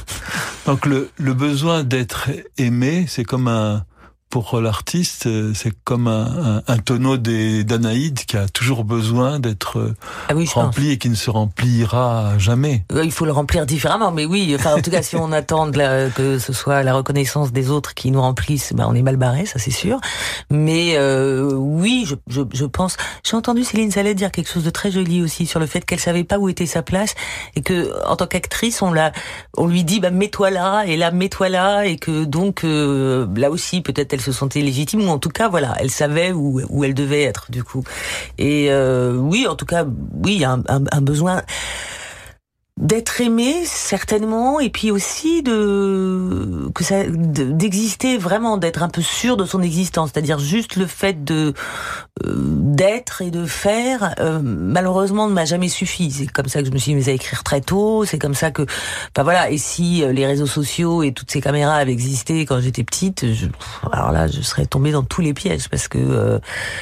[0.66, 3.84] Donc le, le besoin d'être aimé, c'est comme un
[4.30, 9.92] pour l'artiste, euh, c'est comme un, un, un tonneau d'Anaïde qui a toujours besoin d'être
[10.28, 12.84] ah rempli et qui ne se remplira jamais.
[13.02, 14.54] Il faut le remplir différemment, mais oui.
[14.56, 18.12] Enfin, en tout cas, si on attend que ce soit la reconnaissance des autres qui
[18.12, 20.00] nous remplissent, ben on est mal barré, ça c'est sûr.
[20.48, 22.96] Mais euh, oui, je, je, je pense.
[23.24, 26.00] J'ai entendu Céline Salet dire quelque chose de très joli aussi sur le fait qu'elle
[26.00, 27.14] savait pas où était sa place
[27.56, 29.10] et que en tant qu'actrice, on l'a,
[29.56, 33.50] on lui dit, bah mets-toi là et là mets-toi là et que donc euh, là
[33.50, 36.94] aussi peut-être se sentait légitime ou en tout cas voilà, elle savait où, où elle
[36.94, 37.84] devait être du coup.
[38.38, 41.42] Et euh, oui, en tout cas, oui, il y a un, un besoin
[42.80, 49.36] d'être aimé certainement et puis aussi de que ça d'exister vraiment d'être un peu sûr
[49.36, 50.10] de son existence.
[50.12, 51.52] C'est-à-dire juste le fait de
[52.24, 56.10] euh, d'être et de faire euh, malheureusement ne m'a jamais suffi.
[56.10, 58.06] C'est comme ça que je me suis mise à écrire très tôt.
[58.06, 61.42] C'est comme ça que enfin voilà et si euh, les réseaux sociaux et toutes ces
[61.42, 63.46] caméras avaient existé quand j'étais petite je,
[63.92, 66.40] alors là je serais tombée dans tous les pièges parce que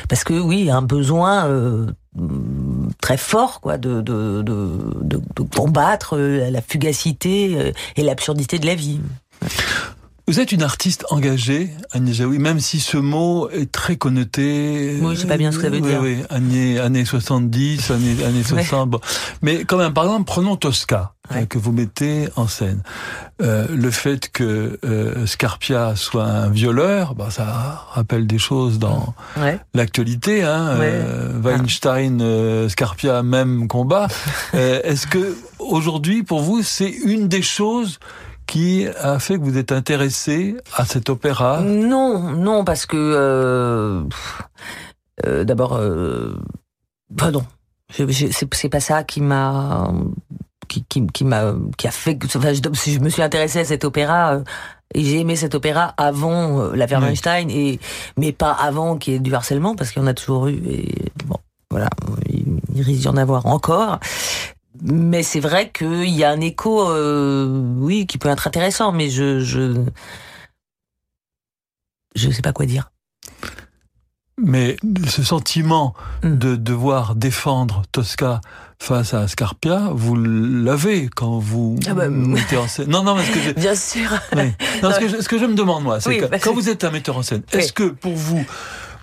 [0.08, 1.48] parce que oui un besoin
[3.00, 4.02] très fort quoi de,
[5.54, 9.00] combattre euh, la fugacité euh, et l'absurdité de la vie.
[10.28, 14.98] Vous êtes une artiste engagée, Agnès Jaoui, même si ce mot est très connoté.
[15.00, 16.02] Oui, je sais pas bien ce que ça veut dire.
[16.02, 18.90] Oui, années, années 70, années, années 60.
[18.90, 19.00] Bon.
[19.40, 22.82] Mais quand même, par exemple, prenons Tosca, euh, que vous mettez en scène.
[23.40, 29.14] Euh, le fait que euh, Scarpia soit un violeur, bah, ça rappelle des choses dans
[29.72, 30.42] l'actualité.
[30.42, 34.08] Hein, euh, Weinstein, euh, Scarpia, même combat.
[34.52, 37.98] Est-ce que aujourd'hui, pour vous, c'est une des choses
[38.48, 41.60] qui a fait que vous êtes intéressé à cet opéra?
[41.60, 44.02] Non, non, parce que euh,
[45.26, 46.34] euh, d'abord, euh,
[47.16, 47.44] pardon,
[47.90, 49.92] c'est pas ça qui m'a
[50.66, 53.64] qui, qui, qui m'a qui a fait que enfin, je, je, me suis intéressé à
[53.64, 54.44] cet opéra euh,
[54.94, 57.80] et j'ai aimé cet opéra avant euh, l'affaire Weinstein et
[58.16, 60.60] mais pas avant qu'il y ait du harcèlement parce qu'il y en a toujours eu
[60.68, 61.38] et bon
[61.70, 61.88] voilà
[62.28, 63.98] il, il risque d'y en avoir encore
[64.82, 67.46] mais c'est vrai qu'il y a un écho, euh,
[67.78, 69.84] oui, qui peut être intéressant, mais je, je,
[72.14, 72.90] je sais pas quoi dire.
[74.40, 74.76] Mais
[75.08, 76.38] ce sentiment mm.
[76.38, 78.40] de devoir défendre Tosca
[78.80, 82.88] face à Scarpia, vous l'avez quand vous ah bah, mettez en scène.
[82.88, 83.50] Non, non, parce que je...
[83.60, 84.08] bien sûr.
[84.36, 84.52] Oui.
[84.82, 86.68] Non, ce, que je, ce, que je, me demande moi, c'est que bah, quand vous
[86.68, 88.46] êtes un metteur en scène, est-ce que pour vous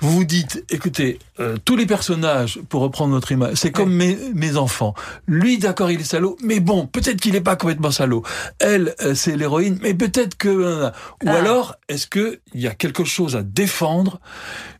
[0.06, 4.16] vous vous dites, écoutez, euh, tous les personnages, pour reprendre notre image, c'est comme mes,
[4.36, 4.94] mes enfants.
[5.28, 8.22] Lui, d'accord, il est salaud, mais bon, peut-être qu'il n'est pas complètement salaud.
[8.60, 10.48] Elle, euh, c'est l'héroïne, mais peut-être que...
[10.48, 10.90] Euh,
[11.24, 11.34] ou ah.
[11.34, 14.20] alors, est-ce que il y a quelque chose à défendre?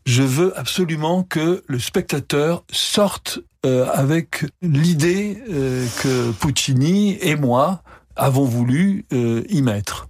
[0.04, 7.82] Je veux absolument que le spectateur sorte avec l'idée que Puccini et moi
[8.14, 10.06] avons voulu y mettre.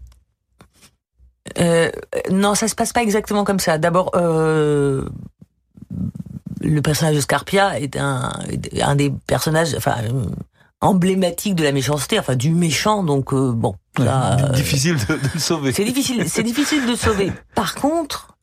[1.58, 1.90] Euh,
[2.30, 3.78] non, ça se passe pas exactement comme ça.
[3.78, 5.08] D'abord, euh,
[6.60, 8.32] le personnage de Scarpia est un,
[8.82, 9.96] un des personnages, enfin,
[10.80, 13.02] emblématiques de la méchanceté, enfin du méchant.
[13.02, 13.74] Donc euh, bon,
[14.54, 15.72] difficile de, de, le sauver.
[15.72, 17.32] C'est difficile, c'est difficile de le sauver.
[17.54, 18.35] Par contre,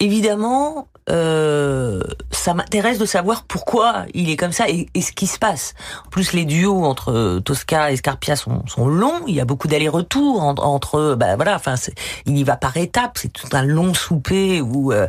[0.00, 5.38] évidemment, euh, ça m'intéresse de savoir pourquoi il est comme ça et, ce qui se
[5.38, 5.74] passe.
[6.06, 9.22] En plus, les duos entre euh, Tosca et Scarpia sont, sont longs.
[9.26, 11.74] Il y a beaucoup d'allers-retours entre, bah voilà, enfin,
[12.26, 13.18] il y va par étapes.
[13.18, 15.06] C'est tout un long souper où euh,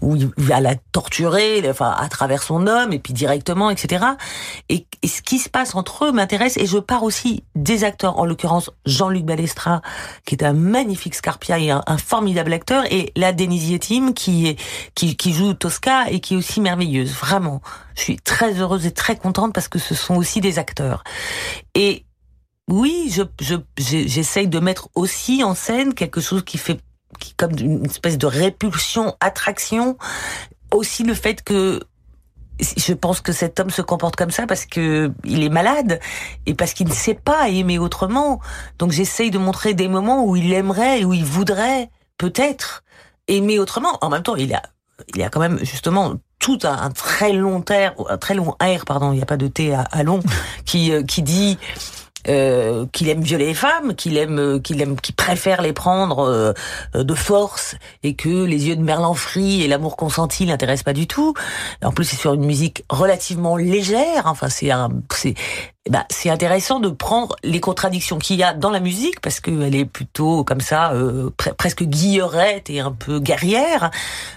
[0.00, 4.04] où il va la torturer, enfin, à travers son homme et puis directement, etc.
[4.68, 8.24] Et, ce qui se passe entre eux m'intéresse et je pars aussi des acteurs, en
[8.24, 9.82] l'occurrence Jean-Luc Balestra,
[10.24, 14.31] qui est un magnifique Scarpia et un, formidable acteur, et la Denise Yetim qui
[14.94, 17.60] qui, joue Tosca et qui est aussi merveilleuse, vraiment.
[17.94, 21.04] Je suis très heureuse et très contente parce que ce sont aussi des acteurs.
[21.74, 22.04] Et
[22.68, 26.80] oui, je, j'essaye de mettre aussi en scène quelque chose qui fait
[27.18, 29.96] qui, comme une espèce de répulsion, attraction.
[30.70, 31.80] Aussi le fait que
[32.60, 36.00] je pense que cet homme se comporte comme ça parce que il est malade
[36.46, 38.40] et parce qu'il ne sait pas aimer autrement.
[38.78, 42.84] Donc j'essaye de montrer des moments où il aimerait, où il voudrait peut-être
[43.28, 43.98] aimer autrement.
[44.00, 44.62] En même temps, il a
[45.14, 48.84] il y a quand même justement tout un, très long air, un très long air,
[48.84, 50.20] pardon, il n'y a pas de T à, long,
[50.64, 51.58] qui euh, qui dit
[52.28, 56.54] euh, qu'il aime violer les femmes, qu'il aime, euh, qu'il aime, qu'il préfère les prendre
[56.94, 61.06] de force, et que les yeux de Merlan Free et l'amour consenti l'intéressent pas du
[61.06, 61.34] tout.
[61.82, 64.26] En plus, c'est sur une musique relativement légère.
[64.26, 65.34] Enfin, c'est un, c'est
[65.90, 69.74] bah, c'est intéressant de prendre les contradictions qu'il y a dans la musique parce qu'elle
[69.74, 73.90] est plutôt comme ça euh, presque guillerette et un peu guerrière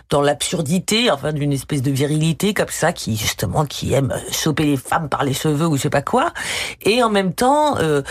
[0.10, 4.78] dans l'absurdité enfin d'une espèce de virilité comme ça qui justement qui aime choper les
[4.78, 6.34] femmes par les cheveux ou je sais pas quoi.
[6.82, 8.02] Et en même temps euh,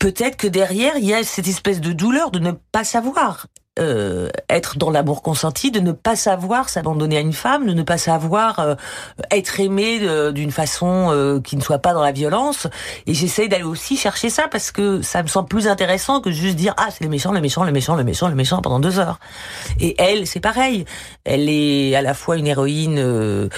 [0.00, 3.46] peut-être que derrière il y a cette espèce de douleur de ne pas savoir
[3.78, 7.82] euh, être dans l'amour consenti, de ne pas savoir s'abandonner à une femme, de ne
[7.82, 8.74] pas savoir euh,
[9.30, 12.68] être aimé euh, d'une façon qui ne soit pas dans la violence.
[13.06, 16.56] Et j'essaie d'aller aussi chercher ça parce que ça me semble plus intéressant que juste
[16.56, 18.98] dire ah c'est les méchants, les méchants, les méchants, les méchants, les méchants pendant deux
[18.98, 19.20] heures.
[19.78, 20.86] Et elle, c'est pareil.
[21.24, 23.50] Elle est à la fois une héroïne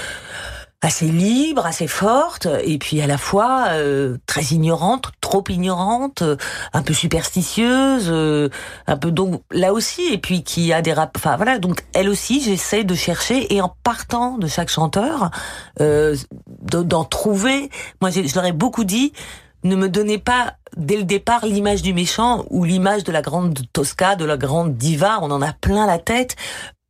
[0.81, 6.37] assez libre, assez forte, et puis à la fois euh, très ignorante, trop ignorante, euh,
[6.73, 8.49] un peu superstitieuse, euh,
[8.87, 12.09] un peu donc là aussi, et puis qui a des rap, enfin voilà, donc elle
[12.09, 15.31] aussi, j'essaie de chercher et en partant de chaque chanteur,
[15.79, 17.71] d'en trouver.
[18.01, 19.13] Moi, je leur ai beaucoup dit.
[19.65, 23.59] Ne me donnez pas dès le départ l'image du méchant ou l'image de la grande
[23.73, 26.37] Tosca, de la grande diva, on en a plein la tête.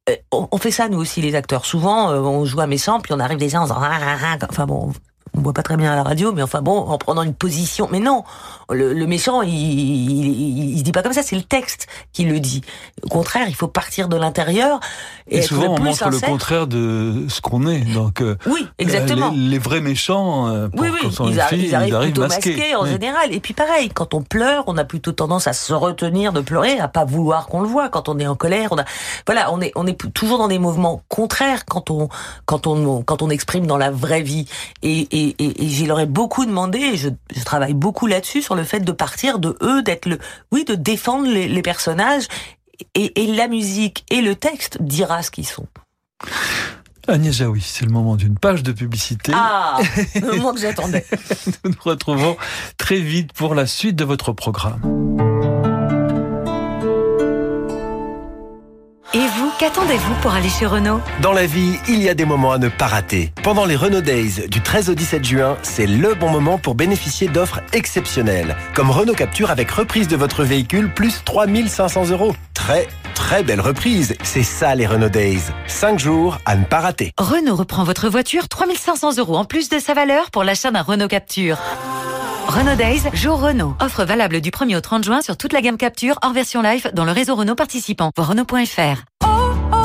[0.08, 1.64] Euh, on, fait ça nous aussi les acteurs.
[1.64, 4.46] Souvent, euh, on joue à méchant, puis on arrive déjà en disant, ah, ah, ah,
[4.48, 4.92] enfin bon,
[5.38, 7.88] on voit pas très bien à la radio, mais enfin bon, en prenant une position.
[7.90, 8.24] Mais non,
[8.70, 12.40] le, méchant, il, il, il, se dit pas comme ça, c'est le texte qui le
[12.40, 12.62] dit.
[13.02, 14.80] Au contraire, il faut partir de l'intérieur.
[15.28, 17.80] Et, souvent, on montre le contraire de ce qu'on est.
[17.80, 19.32] Donc, euh, oui, exactement.
[19.34, 21.08] Les, vrais méchants, euh, pour oui, oui.
[21.30, 23.32] ils, arrivent, plutôt masqués, en général.
[23.32, 26.78] Et puis pareil, quand on pleure, on a plutôt tendance à se retenir de pleurer,
[26.80, 27.88] à pas vouloir qu'on le voit.
[27.88, 28.84] Quand on est en colère, on a,
[29.26, 32.08] voilà, on est, on est toujours dans des mouvements contraires quand on,
[32.46, 34.46] quand on, quand on exprime dans la vraie vie.
[34.82, 38.42] Et, et, et, et je leur ai beaucoup demandé, et je, je travaille beaucoup là-dessus
[38.42, 40.18] sur le fait de partir de eux, d'être le,
[40.52, 42.26] oui, de défendre les, personnages
[42.94, 45.66] et, la musique et le texte dira ce qu'ils sont.
[47.06, 49.32] Agnès Jaoui, c'est le moment d'une page de publicité.
[49.34, 49.78] Ah,
[50.14, 51.06] le moment que j'attendais.
[51.64, 52.36] nous nous retrouvons
[52.76, 54.80] très vite pour la suite de votre programme.
[59.14, 61.00] Et vous, qu'attendez-vous pour aller chez Renault?
[61.22, 63.32] Dans la vie, il y a des moments à ne pas rater.
[63.42, 67.26] Pendant les Renault Days du 13 au 17 juin, c'est le bon moment pour bénéficier
[67.26, 72.34] d'offres exceptionnelles, comme Renault Capture avec reprise de votre véhicule plus 3500 euros.
[72.52, 74.14] Très, très belle reprise.
[74.22, 75.40] C'est ça les Renault Days.
[75.68, 77.12] 5 jours à ne pas rater.
[77.16, 81.08] Renault reprend votre voiture 3500 euros en plus de sa valeur pour l'achat d'un Renault
[81.08, 81.56] Capture.
[82.48, 83.74] Renault Days, jour Renault.
[83.78, 86.90] Offre valable du 1er au 30 juin sur toute la gamme Capture hors version live
[86.94, 88.10] dans le réseau Renault participant.
[88.16, 89.04] Voir Renault.fr.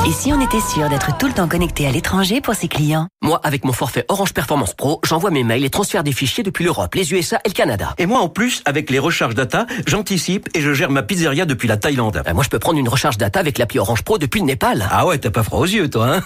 [0.06, 3.08] Et si on était sûr d'être tout le temps connecté à l'étranger pour ses clients?
[3.22, 6.62] Moi, avec mon forfait Orange Performance Pro, j'envoie mes mails et transfère des fichiers depuis
[6.62, 7.94] l'Europe, les USA et le Canada.
[7.96, 11.68] Et moi, en plus, avec les recharges data, j'anticipe et je gère ma pizzeria depuis
[11.68, 12.22] la Thaïlande.
[12.26, 14.86] Euh, moi, je peux prendre une recharge data avec l'appli Orange Pro depuis le Népal.
[14.90, 16.20] Ah ouais, t'as pas froid aux yeux, toi, hein?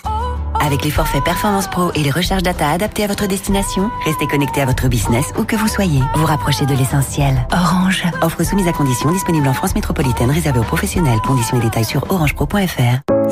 [0.61, 4.61] Avec les forfaits Performance Pro et les recharges data adaptés à votre destination, restez connecté
[4.61, 6.03] à votre business où que vous soyez.
[6.16, 7.47] Vous rapprochez de l'essentiel.
[7.53, 8.03] Orange.
[8.22, 11.20] Offre soumise à conditions disponible en France métropolitaine réservée aux professionnels.
[11.20, 13.29] Conditions et détails sur orangepro.fr.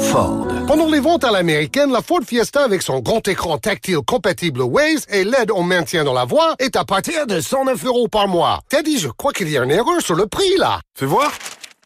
[0.67, 5.07] Pendant les ventes à l'américaine, la Ford Fiesta avec son grand écran tactile compatible Waze
[5.09, 8.61] et l'aide au maintien dans la voie est à partir de 109 euros par mois.
[8.69, 10.81] Teddy, je crois qu'il y a une erreur sur le prix là.
[10.95, 11.31] Fais voir.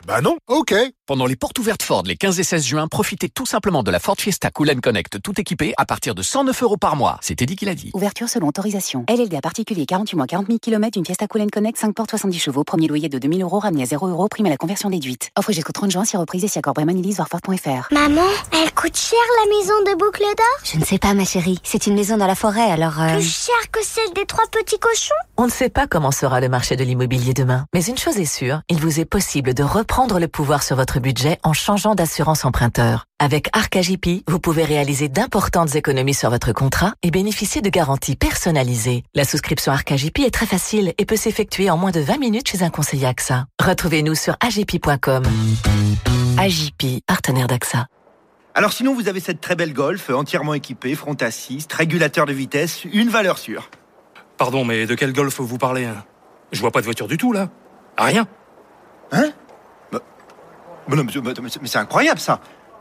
[0.06, 0.38] Bah non.
[0.48, 0.74] Ok.
[1.10, 3.98] Pendant les portes ouvertes Ford les 15 et 16 juin, profitez tout simplement de la
[3.98, 7.18] Ford Fiesta Cool Connect tout équipé à partir de 109 euros par mois.
[7.20, 7.90] C'était dit qu'il a dit.
[7.94, 9.04] Ouverture selon autorisation.
[9.08, 12.62] LLD particulier 48 mois 40 000 km une Fiesta Cool Connect 5 portes 70 chevaux.
[12.62, 14.28] Premier loyer de 2000 euros ramené à 0 euros.
[14.28, 15.30] Prime à la conversion déduite.
[15.36, 17.92] Offre jusqu'au 30 juin si reprise et si accord Bremen voir Ford.fr.
[17.92, 20.60] Maman, elle coûte cher la maison de Boucle d'Or?
[20.62, 21.58] Je ne sais pas ma chérie.
[21.64, 23.00] C'est une maison dans la forêt alors...
[23.00, 25.14] Euh, Plus cher que celle des trois petits cochons?
[25.36, 27.64] On ne sait pas comment sera le marché de l'immobilier demain.
[27.74, 30.99] Mais une chose est sûre, il vous est possible de reprendre le pouvoir sur votre
[31.00, 33.06] budget en changeant d'assurance emprunteur.
[33.18, 39.02] Avec Arcagip, vous pouvez réaliser d'importantes économies sur votre contrat et bénéficier de garanties personnalisées.
[39.14, 42.62] La souscription Arcagip est très facile et peut s'effectuer en moins de 20 minutes chez
[42.62, 43.46] un conseiller AXA.
[43.60, 45.24] Retrouvez-nous sur agipi.com.
[46.38, 47.86] Agipi, partenaire d'AXA.
[48.54, 52.84] Alors sinon, vous avez cette très belle Golf, entièrement équipée, front assist, régulateur de vitesse,
[52.84, 53.70] une valeur sûre.
[54.36, 56.04] Pardon, mais de quel Golf vous parlez hein?
[56.52, 57.48] Je vois pas de voiture du tout, là.
[57.96, 58.26] Rien.
[59.12, 59.30] Hein?
[60.96, 62.40] Mais, c'est incroyable ça.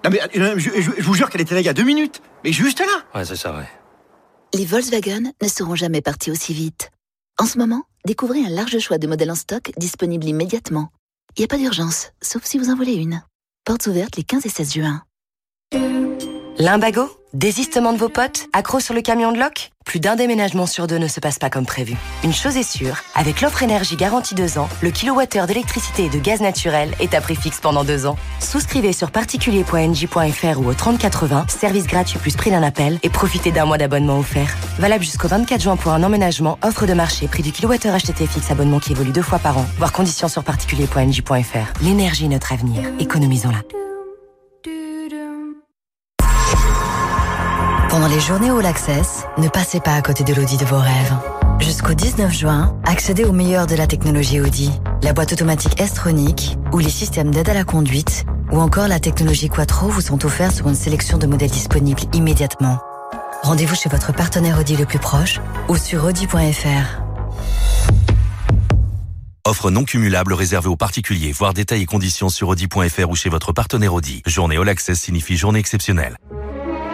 [0.09, 2.21] mais, euh, je, vous jure qu'elle était là il y a deux minutes.
[2.43, 2.85] Mais juste là.
[3.13, 3.67] Ouais, c'est ça, ouais.
[4.53, 6.91] Les Volkswagen ne seront jamais partis aussi vite.
[7.39, 10.89] En ce moment, découvrez un large choix de modèles en stock disponibles immédiatement.
[11.37, 13.21] Il n'y a pas d'urgence, sauf si vous en voulez une.
[13.63, 15.03] Portes ouvertes les 15 et 16 juin.
[16.57, 17.18] Limbago?
[17.35, 19.71] Désistement de vos potes Accro sur le camion de loc?
[19.85, 21.95] Plus d'un déménagement sur deux ne se passe pas comme prévu.
[22.23, 26.17] Une chose est sûre, avec l'offre énergie garantie 2 ans, le kilowattheure d'électricité et de
[26.17, 28.15] gaz naturel est à prix fixe pendant deux ans.
[28.39, 33.65] Souscrivez sur particulier.nj.fr ou au 3080, service gratuit plus prix d'un appel et profitez d'un
[33.65, 34.55] mois d'abonnement offert.
[34.79, 38.49] Valable jusqu'au 24 juin pour un emménagement, offre de marché, prix du kilowattheure acheté fixe,
[38.49, 39.65] abonnement qui évolue deux fois par an.
[39.77, 41.83] Voir conditions sur particulier.nj.fr.
[41.83, 42.91] L'énergie est notre avenir.
[42.99, 43.88] Économisons-la.
[47.89, 51.13] Pendant les journées All Access, ne passez pas à côté de l'Audi de vos rêves.
[51.59, 54.71] Jusqu'au 19 juin, accédez au meilleur de la technologie Audi,
[55.01, 59.49] la boîte automatique S-Tronic ou les systèmes d'aide à la conduite, ou encore la technologie
[59.49, 62.77] Quattro vous sont offerts sur une sélection de modèles disponibles immédiatement.
[63.41, 67.01] Rendez-vous chez votre partenaire Audi le plus proche ou sur audi.fr.
[69.47, 71.31] Offre non cumulable réservée aux particuliers.
[71.31, 74.21] Voir détails et conditions sur audi.fr ou chez votre partenaire Audi.
[74.27, 76.17] Journée All Access signifie journée exceptionnelle.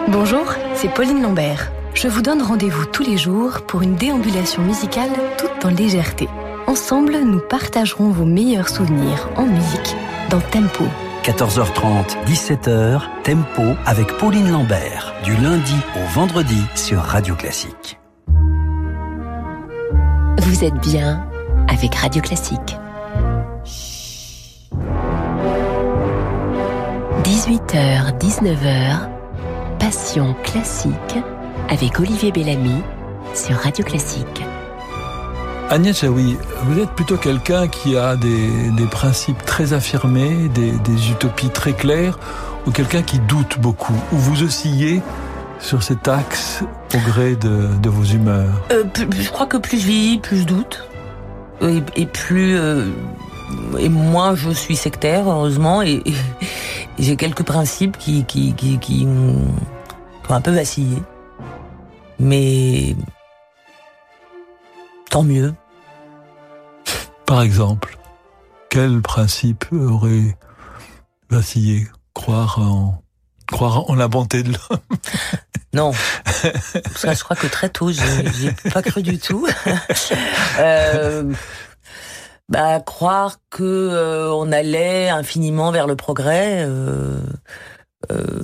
[0.08, 1.72] Bonjour, c'est Pauline Lambert.
[1.94, 6.28] Je vous donne rendez-vous tous les jours pour une déambulation musicale toute en légèreté.
[6.68, 9.96] Ensemble, nous partagerons vos meilleurs souvenirs en musique
[10.30, 10.84] dans Tempo.
[11.24, 17.98] 14h30, 17h, Tempo avec Pauline Lambert, du lundi au vendredi sur Radio Classique.
[20.38, 21.26] Vous êtes bien
[21.68, 22.76] avec Radio Classique.
[27.24, 29.15] 18h, 19h,
[29.78, 30.92] Passion classique
[31.68, 32.82] avec Olivier Bellamy
[33.34, 34.42] sur Radio Classique.
[35.68, 41.10] Agnès Jaoui, vous êtes plutôt quelqu'un qui a des, des, principes très affirmés, des, des
[41.10, 42.18] utopies très claires,
[42.66, 45.02] ou quelqu'un qui doute beaucoup, ou vous oscillez
[45.58, 46.62] sur cet axe
[46.94, 48.52] au gré de, de vos humeurs?
[48.70, 48.84] Euh,
[49.18, 50.88] Je crois que plus je vis, plus je doute.
[51.60, 52.56] Et, et plus...
[52.56, 52.86] Euh,
[53.78, 56.14] et moins je suis sectaire, heureusement, et, et
[56.98, 59.54] j'ai quelques principes qui, qui, qui, qui ont
[60.34, 60.96] un peu vacillé.
[62.18, 62.96] Mais
[65.10, 65.54] tant mieux.
[67.26, 67.98] Par exemple,
[68.70, 70.36] quel principe aurait
[71.30, 71.86] vacillé?
[72.14, 73.02] Croire en,
[73.46, 74.80] croire en la bonté de l'homme?
[75.74, 75.92] Non,
[76.96, 79.46] ça, je crois que très tôt, j'ai pas cru du tout.
[80.58, 81.30] euh,
[82.48, 86.64] bah, croire que euh, on allait infiniment vers le progrès.
[86.66, 87.18] Euh,
[88.12, 88.42] euh,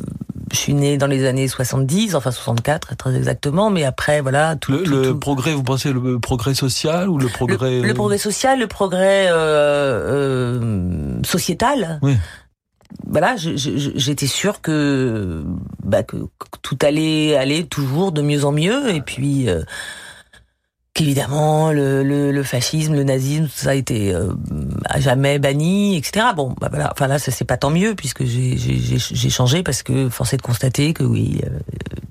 [0.52, 4.72] je suis né dans les années 70, enfin 64 très exactement, mais après voilà tout
[4.72, 5.18] le, tout, le tout.
[5.18, 5.54] progrès.
[5.54, 10.60] Vous pensez le progrès social ou le progrès le, le progrès social, le progrès euh,
[10.60, 11.98] euh, sociétal.
[12.02, 12.16] Oui.
[13.06, 15.42] Voilà, j'étais sûr que,
[15.82, 19.48] bah, que, que tout allait aller toujours de mieux en mieux, et puis.
[20.92, 24.32] Euh, qu'évidemment le, le, le, fascisme, le nazisme, tout ça a été euh,
[24.84, 26.26] à jamais banni, etc.
[26.36, 26.90] Bon, bah voilà.
[26.92, 30.42] Enfin là, ça c'est pas tant mieux puisque j'ai changé parce que force est de
[30.42, 31.58] constater que oui, euh,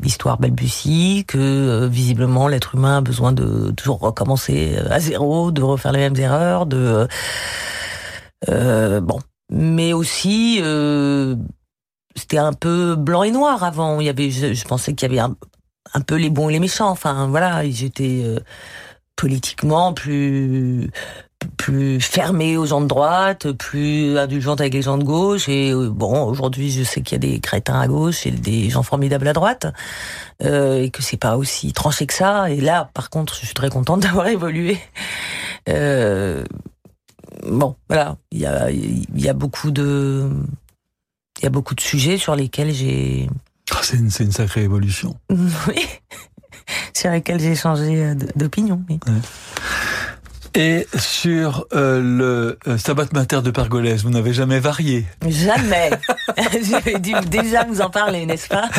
[0.02, 5.62] l'histoire balbutie, que euh, visiblement l'être humain a besoin de toujours recommencer à zéro, de
[5.62, 7.08] refaire les mêmes erreurs, de
[8.48, 9.20] bon,
[9.52, 10.62] mais aussi
[12.16, 14.00] c'était un peu blanc et noir avant.
[14.00, 15.36] Il y avait, je, je pensais qu'il y avait un,
[15.94, 16.90] un peu les bons et les méchants.
[16.90, 18.40] Enfin, voilà, j'étais euh,
[19.16, 20.90] politiquement plus
[21.58, 22.00] plus
[22.56, 25.50] aux gens de droite, plus indulgente avec les gens de gauche.
[25.50, 28.70] Et euh, bon, aujourd'hui, je sais qu'il y a des crétins à gauche et des
[28.70, 29.66] gens formidables à droite,
[30.44, 32.52] euh, et que c'est pas aussi tranché que ça.
[32.52, 34.78] Et là, par contre, je suis très contente d'avoir évolué.
[37.48, 40.30] Bon, voilà, il y a beaucoup de
[41.80, 43.30] sujets sur lesquels j'ai
[43.82, 45.18] c'est une, une, sacrée évolution.
[45.68, 45.86] Oui,
[46.94, 48.82] sur laquelle j'ai changé d'opinion.
[48.90, 49.00] Oui.
[49.08, 49.14] Ouais.
[50.54, 55.06] Et sur euh, le euh, Sabbat Mater de Pergolèse, vous n'avez jamais varié?
[55.26, 55.92] Jamais.
[56.70, 58.70] J'avais dû déjà vous en parler, n'est-ce pas?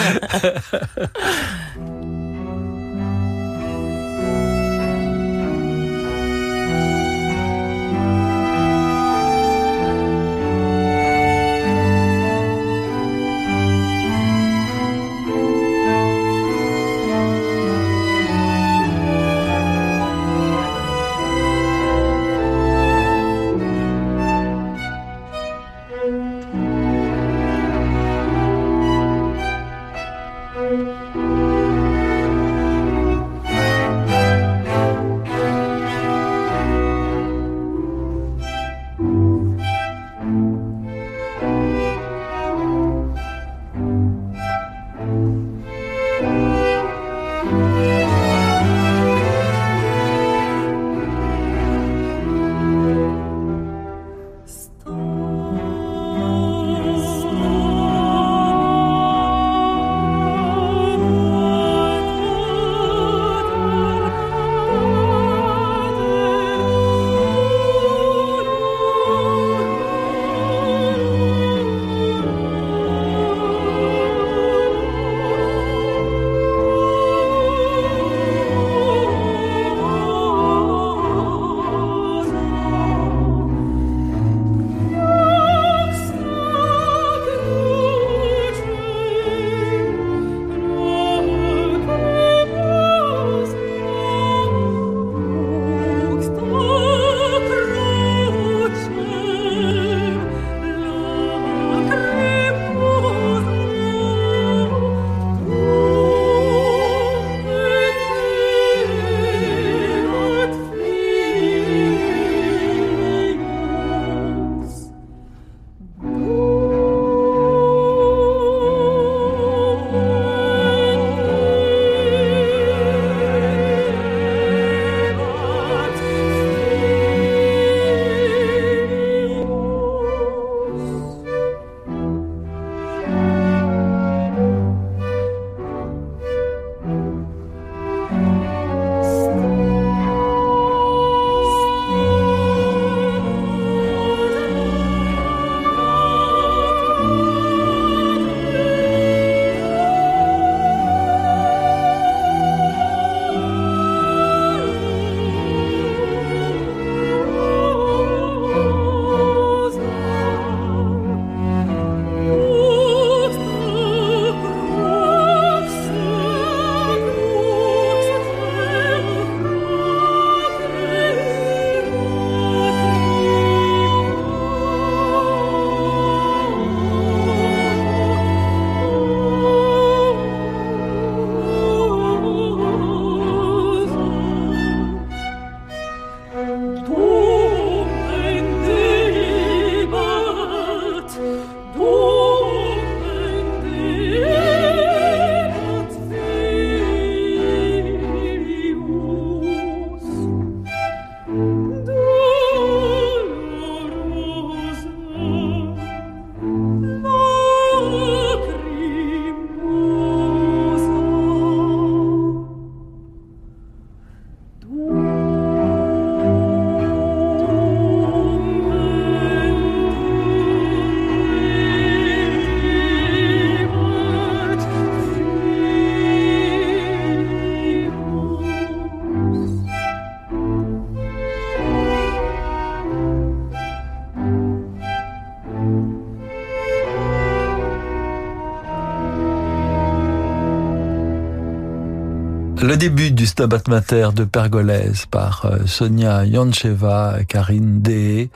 [242.72, 248.30] Le début du Stabat Mater de Pergolèse par euh, Sonia Yancheva, Karine Dehé.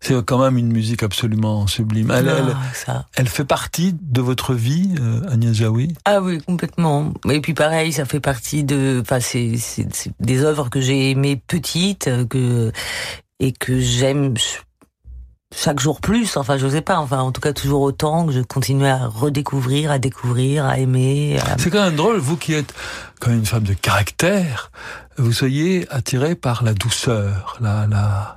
[0.00, 2.10] C'est quand même une musique absolument sublime.
[2.10, 3.06] Elle, Ah, elle, ça.
[3.16, 5.94] elle fait partie de votre vie, euh, Agnès Jaoui?
[6.04, 7.14] Ah oui, complètement.
[7.30, 9.56] Et puis pareil, ça fait partie de, enfin c'est
[10.20, 12.70] des œuvres que j'ai aimées petites, euh, que
[13.40, 14.34] et que j'aime
[15.54, 16.36] chaque jour plus.
[16.36, 16.98] Enfin, je sais pas.
[16.98, 21.38] Enfin, en tout cas, toujours autant que je continue à redécouvrir, à découvrir, à aimer.
[21.40, 22.74] à- C'est quand même drôle, vous qui êtes
[23.20, 24.70] quand même une femme de caractère,
[25.16, 28.36] vous soyez attirée par la douceur, la, la...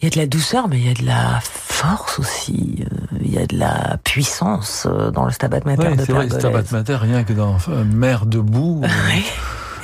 [0.00, 2.84] Il y a de la douceur, mais il y a de la force aussi.
[2.90, 6.12] euh, Il y a de la puissance euh, dans le Stabat Mater Ouais, de c'est
[6.12, 6.38] vrai, Pergolèse.
[6.40, 8.80] Stabat Mater, rien que dans euh, Mère debout.
[8.84, 9.24] euh, Oui.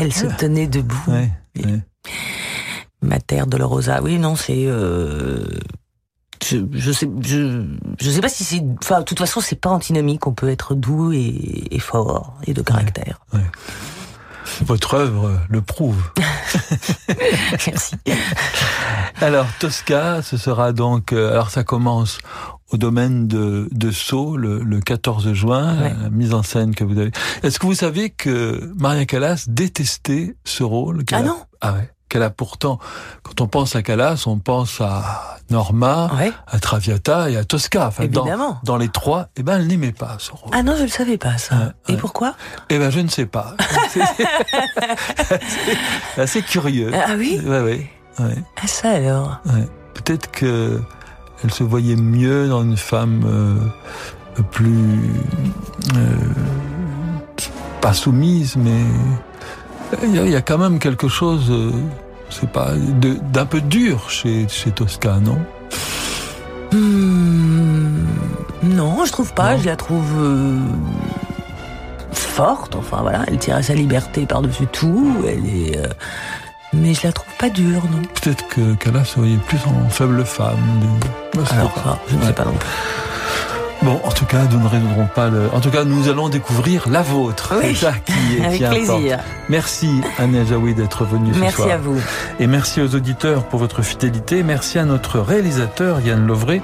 [0.00, 1.00] Elle se tenait debout.
[1.08, 1.80] ouais, ouais.
[3.02, 4.00] Mater de Rosa.
[4.02, 4.64] Oui, non, c'est.
[4.66, 5.44] euh,
[6.44, 7.64] je, je sais, je,
[8.00, 8.62] je sais pas si c'est.
[8.82, 10.26] Enfin, de toute façon, c'est pas antinomique.
[10.26, 13.20] On peut être doux et, et fort et de caractère.
[14.64, 16.02] Votre œuvre euh, le prouve.
[17.66, 17.96] Merci.
[19.20, 21.12] Alors, Tosca, ce sera donc...
[21.12, 22.18] euh, alors, ça commence
[22.70, 25.94] au domaine de, de Sceaux le, le 14 juin, Ouais.
[26.02, 27.10] la mise en scène que vous avez.
[27.42, 31.90] Est-ce que vous savez que Maria Callas détestait ce rôle Ah non Ah ouais.
[32.08, 32.78] Qu'elle a pourtant,
[33.22, 36.10] quand on pense à Callas, on pense à Norma,
[36.46, 37.88] à Traviata et à Tosca.
[37.88, 38.60] Enfin, Évidemment.
[38.64, 40.50] Dans, les trois, eh ben, elle n'aimait pas ce rôle.
[40.52, 41.74] Ah non, je le savais pas ça.
[41.88, 42.34] Et pourquoi?
[42.70, 43.54] Eh ben, je ne sais pas.
[43.90, 44.24] C'est assez,
[46.16, 46.90] assez curieux.
[46.94, 47.40] Ah oui?
[47.44, 48.34] Ouais, ouais, ouais.
[48.62, 49.40] Ah ça alors?
[49.94, 50.80] Peut-être que
[51.44, 55.12] elle se voyait mieux dans une femme euh, plus
[55.94, 56.16] euh,
[57.80, 58.82] pas soumise, mais
[60.02, 61.70] il y, a, il y a quand même quelque chose, euh,
[62.30, 62.72] c'est pas
[63.32, 65.38] d'un peu dur chez chez Tosca, non?
[66.72, 68.04] Hmm,
[68.62, 69.56] non, je trouve pas.
[69.56, 70.58] Je la trouve euh,
[72.12, 72.74] forte.
[72.76, 75.16] Enfin voilà, elle tire à sa liberté par-dessus tout.
[75.26, 75.78] Elle est.
[75.78, 75.86] euh,
[76.74, 78.02] mais je la trouve pas dure, non.
[78.20, 80.56] Peut-être que Callas se voyait plus en faible femme.
[81.34, 82.68] de- Alors ça, je ne sais pas non plus.
[83.82, 85.48] Bon, en tout cas, nous ne résoudrons pas le.
[85.52, 87.54] En tout cas, nous allons découvrir la vôtre.
[87.62, 87.76] Oui.
[87.76, 89.18] Ça qui est Avec qui plaisir.
[89.48, 91.70] Merci Agnès Jaoui d'être venue ce Merci soir.
[91.70, 92.00] à vous.
[92.40, 94.42] Et merci aux auditeurs pour votre fidélité.
[94.42, 96.60] Merci à notre réalisateur Yann Lovray.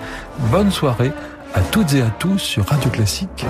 [0.50, 1.12] Bonne soirée
[1.54, 3.46] à toutes et à tous sur Radio Classique.